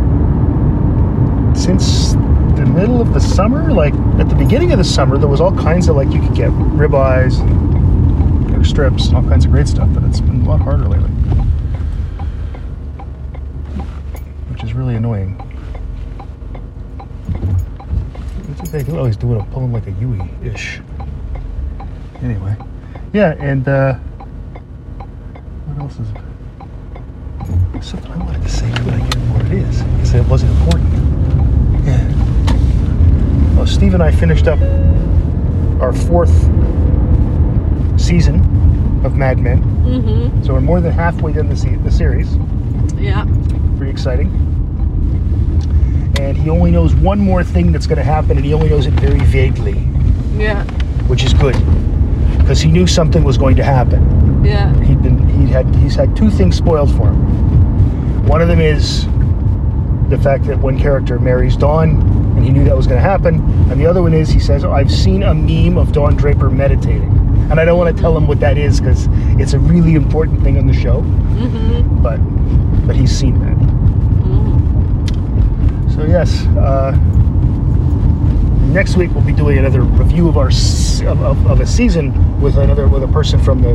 since 1.54 2.12
the 2.12 2.64
middle 2.64 3.02
of 3.02 3.12
the 3.12 3.20
summer. 3.20 3.70
Like 3.70 3.92
at 4.18 4.30
the 4.30 4.34
beginning 4.34 4.72
of 4.72 4.78
the 4.78 4.84
summer, 4.84 5.18
there 5.18 5.28
was 5.28 5.42
all 5.42 5.54
kinds 5.54 5.88
of 5.88 5.96
like 5.96 6.10
you 6.10 6.22
could 6.22 6.34
get 6.34 6.48
ribeyes, 6.50 7.38
and 7.40 8.66
strips, 8.66 9.08
and 9.08 9.16
all 9.16 9.22
kinds 9.24 9.44
of 9.44 9.50
great 9.50 9.68
stuff. 9.68 9.88
But 9.92 10.04
it's 10.04 10.20
been 10.20 10.40
a 10.40 10.48
lot 10.48 10.62
harder 10.62 10.88
lately, 10.88 11.10
which 14.50 14.64
is 14.64 14.72
really 14.72 14.94
annoying. 14.94 15.34
What 18.46 18.72
they 18.72 18.96
always 18.96 19.18
do 19.18 19.32
it? 19.32 19.36
doing 19.36 19.40
a 19.40 19.52
pulling 19.52 19.72
like 19.72 19.86
a 19.86 19.92
Yui 19.92 20.30
ish. 20.42 20.80
Anyway, 22.22 22.56
yeah, 23.12 23.34
and 23.38 23.68
uh, 23.68 23.94
what 25.66 25.82
else 25.82 25.98
is? 26.00 26.08
There's 27.78 27.90
something 27.90 28.10
I 28.10 28.16
wanted 28.16 28.42
to 28.42 28.48
say, 28.48 28.68
but 28.84 28.94
I 28.94 28.98
can't 28.98 29.14
remember 29.14 29.38
what 29.44 29.46
it 29.46 29.52
is. 29.52 29.82
I 29.82 30.02
said 30.02 30.20
it 30.24 30.28
wasn't 30.28 30.50
important. 30.58 30.92
Yeah. 31.86 33.54
Well, 33.54 33.68
Steve 33.68 33.94
and 33.94 34.02
I 34.02 34.10
finished 34.10 34.48
up 34.48 34.58
our 35.80 35.92
fourth 35.92 36.32
season 38.00 38.40
of 39.04 39.14
Mad 39.14 39.38
Men, 39.38 39.62
Mm-hmm. 39.62 40.42
so 40.42 40.54
we're 40.54 40.60
more 40.60 40.80
than 40.80 40.90
halfway 40.90 41.32
done 41.32 41.48
the, 41.48 41.54
se- 41.54 41.76
the 41.76 41.90
series. 41.92 42.36
Yeah. 42.96 43.24
Pretty 43.76 43.92
exciting. 43.92 44.26
And 46.18 46.36
he 46.36 46.50
only 46.50 46.72
knows 46.72 46.96
one 46.96 47.20
more 47.20 47.44
thing 47.44 47.70
that's 47.70 47.86
going 47.86 47.98
to 47.98 48.02
happen, 48.04 48.32
and 48.38 48.44
he 48.44 48.54
only 48.54 48.68
knows 48.70 48.86
it 48.86 48.94
very 48.94 49.20
vaguely, 49.20 49.78
Yeah. 50.36 50.64
which 51.06 51.22
is 51.22 51.32
good, 51.32 51.54
because 52.38 52.60
he 52.60 52.72
knew 52.72 52.88
something 52.88 53.22
was 53.22 53.38
going 53.38 53.54
to 53.54 53.62
happen. 53.62 54.44
Yeah. 54.44 54.74
He'd 54.82 55.00
been 55.00 55.28
he 55.28 55.46
had 55.46 55.72
he's 55.76 55.94
had 55.94 56.16
two 56.16 56.28
things 56.28 56.56
spoiled 56.56 56.90
for 56.96 57.06
him. 57.12 57.47
One 58.28 58.42
of 58.42 58.48
them 58.48 58.60
is 58.60 59.06
the 60.10 60.18
fact 60.22 60.44
that 60.44 60.58
one 60.58 60.78
character 60.78 61.18
marries 61.18 61.56
Don, 61.56 61.90
and 62.36 62.44
he 62.44 62.50
knew 62.50 62.62
that 62.64 62.76
was 62.76 62.86
going 62.86 62.98
to 62.98 63.08
happen. 63.08 63.36
And 63.70 63.80
the 63.80 63.86
other 63.86 64.02
one 64.02 64.12
is 64.12 64.28
he 64.28 64.38
says, 64.38 64.66
"I've 64.66 64.90
seen 64.90 65.22
a 65.22 65.32
meme 65.32 65.78
of 65.78 65.92
Don 65.92 66.14
Draper 66.14 66.50
meditating," 66.50 67.10
and 67.50 67.58
I 67.58 67.64
don't 67.64 67.78
want 67.78 67.96
to 67.96 68.00
tell 68.00 68.14
him 68.14 68.26
what 68.26 68.38
that 68.40 68.58
is 68.58 68.80
because 68.80 69.08
it's 69.40 69.54
a 69.54 69.58
really 69.58 69.94
important 69.94 70.42
thing 70.42 70.58
on 70.58 70.66
the 70.66 70.74
show. 70.74 71.00
Mm-hmm. 71.00 72.02
But 72.02 72.18
but 72.86 72.96
he's 72.96 73.16
seen 73.16 73.38
that. 73.40 73.56
mm 74.26 75.94
So 75.94 76.04
yes, 76.04 76.44
uh, 76.58 76.92
next 78.72 78.98
week 78.98 79.10
we'll 79.12 79.24
be 79.24 79.32
doing 79.32 79.56
another 79.56 79.80
review 79.80 80.28
of 80.28 80.36
our 80.36 80.48
of, 80.48 81.22
of, 81.22 81.46
of 81.46 81.60
a 81.60 81.66
season 81.66 82.12
with 82.42 82.58
another 82.58 82.88
with 82.88 83.04
a 83.04 83.08
person 83.08 83.40
from 83.42 83.62
the 83.62 83.72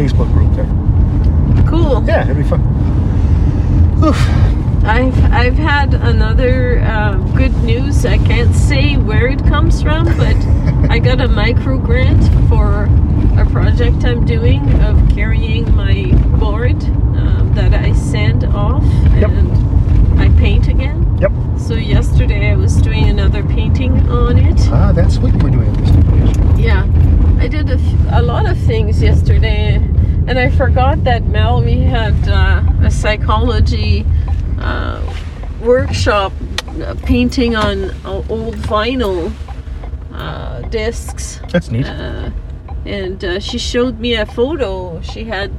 Facebook 0.00 0.32
group 0.32 0.54
there. 0.54 1.66
Cool. 1.68 2.04
Yeah, 2.06 2.22
it'll 2.22 2.36
be 2.36 2.48
fun. 2.48 2.62
Oof. 4.04 4.18
I've 4.84 5.18
I've 5.32 5.56
had 5.58 5.94
another 5.94 6.80
uh, 6.80 7.16
good 7.36 7.54
news. 7.64 8.04
I 8.06 8.18
can't 8.18 8.54
say 8.54 8.96
where 8.96 9.26
it 9.26 9.44
comes 9.46 9.82
from, 9.82 10.04
but 10.16 10.36
I 10.90 10.98
got 10.98 11.20
a 11.20 11.26
micro 11.28 11.78
grant 11.78 12.22
for 12.48 12.84
a 13.40 13.46
project 13.50 14.04
I'm 14.04 14.24
doing 14.24 14.62
of 14.82 14.96
carrying 15.10 15.74
my 15.74 16.12
board 16.38 16.82
um, 16.84 17.52
that 17.54 17.74
I 17.74 17.92
sand 17.94 18.44
off 18.44 18.84
Yep. 19.16 19.30
and 19.30 20.20
I 20.20 20.28
paint 20.38 20.68
again. 20.68 21.18
Yep. 21.20 21.32
So 21.58 21.74
yesterday 21.74 22.52
I 22.52 22.56
was 22.56 22.76
doing 22.80 23.08
another 23.08 23.42
painting 23.42 24.08
on 24.08 24.38
it. 24.38 24.60
Ah, 24.70 24.92
that's 24.92 25.18
what 25.18 25.32
you 25.32 25.38
were 25.38 25.50
doing 25.50 25.68
at 25.68 25.76
this. 25.78 26.60
Yeah, 26.60 26.84
I 27.40 27.48
did 27.48 27.68
a, 27.70 27.74
f- 27.74 28.06
a 28.12 28.22
lot 28.22 28.48
of 28.48 28.56
things 28.58 29.02
yesterday, 29.02 29.78
and 30.26 30.38
I 30.38 30.50
forgot 30.50 31.04
that 31.04 31.22
we 31.64 31.80
had 31.82 32.14
uh, 32.28 32.62
a 32.86 32.90
psychology 32.90 34.04
uh, 34.58 35.00
workshop 35.60 36.32
uh, 36.82 36.94
painting 37.04 37.56
on 37.56 37.90
uh, 38.04 38.22
old 38.28 38.56
vinyl 38.56 39.32
uh, 40.12 40.60
discs. 40.68 41.40
That's 41.52 41.70
neat. 41.70 41.86
Uh, 41.86 42.30
and 42.84 43.24
uh, 43.24 43.40
she 43.40 43.58
showed 43.58 43.98
me 44.00 44.14
a 44.14 44.26
photo. 44.26 45.00
She 45.02 45.24
had 45.24 45.50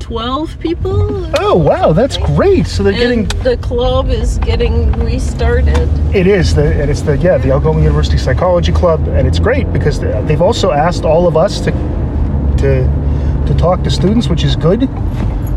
12 0.00 0.58
people. 0.58 1.30
Oh 1.40 1.54
wow, 1.56 1.92
that's 1.92 2.18
great. 2.18 2.66
So 2.66 2.82
they're 2.82 2.92
getting 2.92 3.26
the 3.42 3.56
club 3.58 4.08
is 4.10 4.38
getting 4.38 4.92
restarted. 4.92 5.88
it 6.14 6.26
is 6.26 6.54
the 6.54 6.64
and 6.80 6.90
it's 6.90 7.00
the 7.02 7.16
yeah 7.18 7.38
the 7.38 7.50
Algoma 7.50 7.80
University 7.80 8.18
Psychology 8.18 8.72
Club 8.72 9.06
and 9.08 9.26
it's 9.26 9.38
great 9.38 9.72
because 9.72 9.98
they- 10.00 10.20
they've 10.26 10.42
also 10.42 10.72
asked 10.72 11.04
all 11.04 11.26
of 11.26 11.36
us 11.38 11.60
to 11.60 11.70
to 12.58 12.86
to 13.46 13.54
talk 13.54 13.82
to 13.84 13.90
students, 13.90 14.28
which 14.28 14.44
is 14.44 14.56
good. 14.56 14.82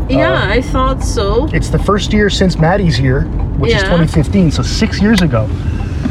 Yeah, 0.08 0.32
Uh, 0.42 0.48
I 0.54 0.62
thought 0.62 1.02
so. 1.02 1.48
It's 1.52 1.68
the 1.68 1.78
first 1.78 2.12
year 2.12 2.30
since 2.30 2.58
Maddie's 2.58 2.96
here, 2.96 3.22
which 3.58 3.72
is 3.74 3.82
2015, 3.82 4.50
so 4.50 4.62
six 4.62 5.00
years 5.02 5.20
ago. 5.20 5.48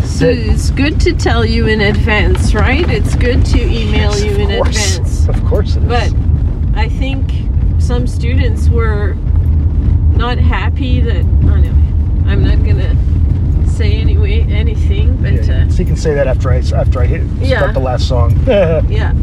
So 0.05 0.27
it's 0.27 0.69
good 0.71 0.99
to 1.01 1.13
tell 1.13 1.45
you 1.45 1.67
in 1.67 1.81
advance, 1.81 2.53
right? 2.53 2.87
It's 2.89 3.15
good 3.15 3.45
to 3.47 3.59
email 3.61 4.11
Yes, 4.11 4.23
you 4.23 4.31
in 4.35 4.49
course. 4.63 4.97
advance. 4.97 5.27
Of 5.27 5.43
course 5.45 5.75
it 5.75 5.83
is. 5.83 5.89
But 5.89 6.13
I 6.75 6.89
think 6.89 7.31
some 7.79 8.05
students 8.07 8.69
were 8.69 9.13
not 10.15 10.37
happy 10.37 10.99
that. 11.01 11.25
I'm 12.27 12.43
not 12.43 12.63
gonna 12.65 12.95
say 13.67 13.93
anyway 13.93 14.41
anything, 14.49 15.15
but 15.17 15.33
yeah, 15.33 15.63
uh, 15.65 15.69
so 15.69 15.79
you 15.79 15.85
can 15.85 15.95
say 15.95 16.13
that 16.13 16.27
after 16.27 16.51
I 16.51 16.57
after 16.75 16.99
I 16.99 17.05
hit 17.05 17.21
Yeah. 17.41 17.57
start 17.59 17.73
the 17.73 17.79
last 17.79 18.07
song. 18.07 18.37
yeah, 18.47 19.13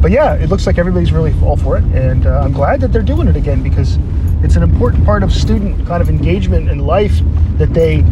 but 0.00 0.10
yeah, 0.10 0.34
it 0.34 0.48
looks 0.48 0.66
like 0.66 0.78
everybody's 0.78 1.12
really 1.12 1.34
all 1.42 1.56
for 1.56 1.76
it, 1.76 1.84
and 1.84 2.26
uh, 2.26 2.40
I'm 2.40 2.52
glad 2.52 2.80
that 2.80 2.92
they're 2.92 3.02
doing 3.02 3.28
it 3.28 3.36
again 3.36 3.62
because 3.62 3.98
it's 4.42 4.56
an 4.56 4.62
important 4.62 5.04
part 5.04 5.22
of 5.22 5.32
student 5.32 5.86
kind 5.86 6.00
of 6.00 6.08
engagement 6.08 6.68
in 6.68 6.78
life 6.78 7.20
that 7.58 7.74
they 7.74 8.02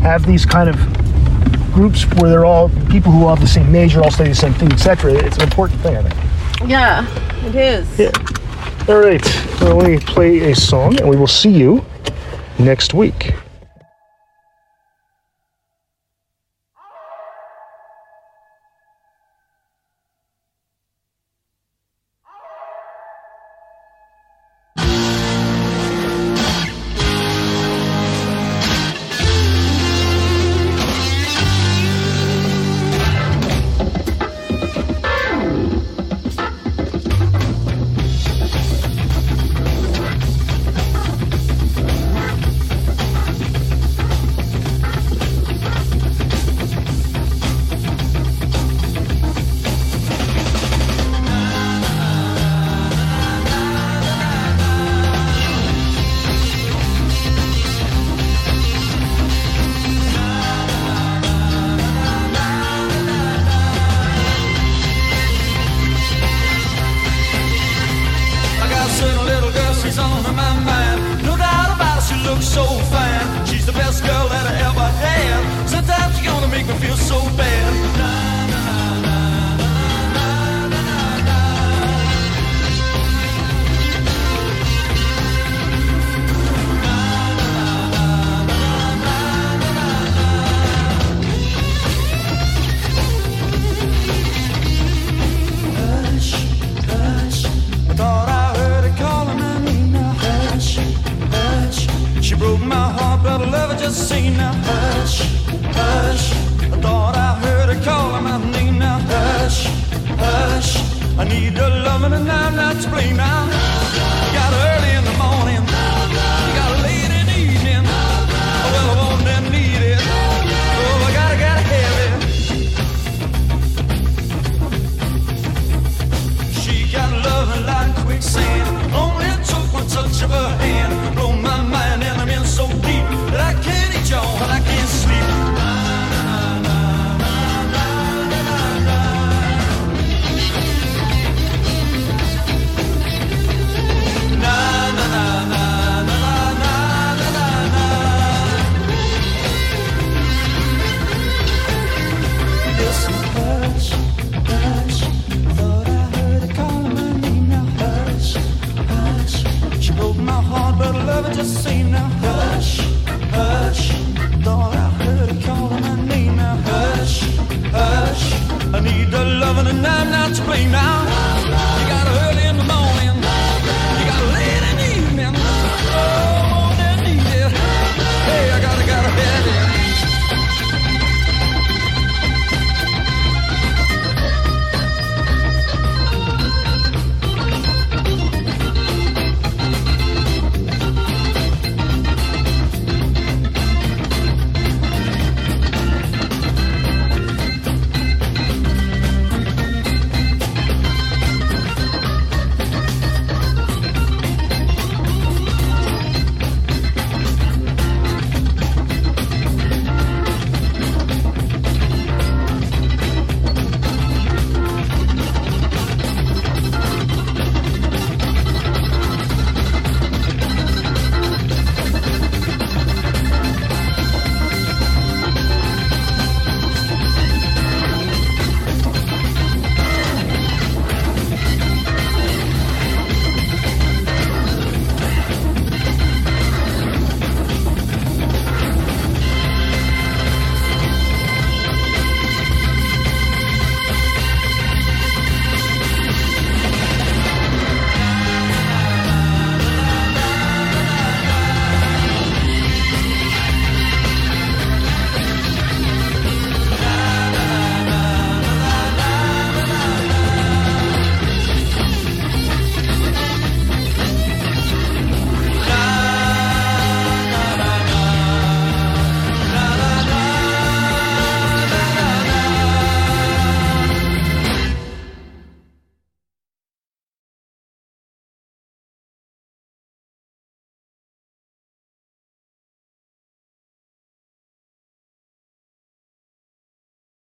have 0.00 0.26
these 0.26 0.44
kind 0.44 0.68
of 0.68 0.76
groups 1.72 2.04
where 2.16 2.30
they're 2.30 2.44
all 2.44 2.68
people 2.90 3.10
who 3.10 3.24
all 3.24 3.34
have 3.34 3.40
the 3.40 3.46
same 3.46 3.70
major, 3.70 4.02
all 4.02 4.10
study 4.10 4.30
the 4.30 4.34
same 4.34 4.54
thing, 4.54 4.72
etc. 4.72 5.12
It's 5.12 5.36
an 5.36 5.42
important 5.42 5.80
thing, 5.80 5.96
I 5.96 6.02
think. 6.02 6.70
yeah, 6.70 7.46
it 7.46 7.54
is. 7.54 7.98
Yeah. 7.98 8.12
All 8.88 9.00
right. 9.00 9.24
Well, 9.60 9.76
let 9.76 9.90
me 9.90 9.98
play 9.98 10.50
a 10.50 10.54
song, 10.54 11.00
and 11.00 11.08
we 11.08 11.16
will 11.16 11.26
see 11.26 11.50
you 11.50 11.84
next 12.58 12.92
week. 12.94 13.34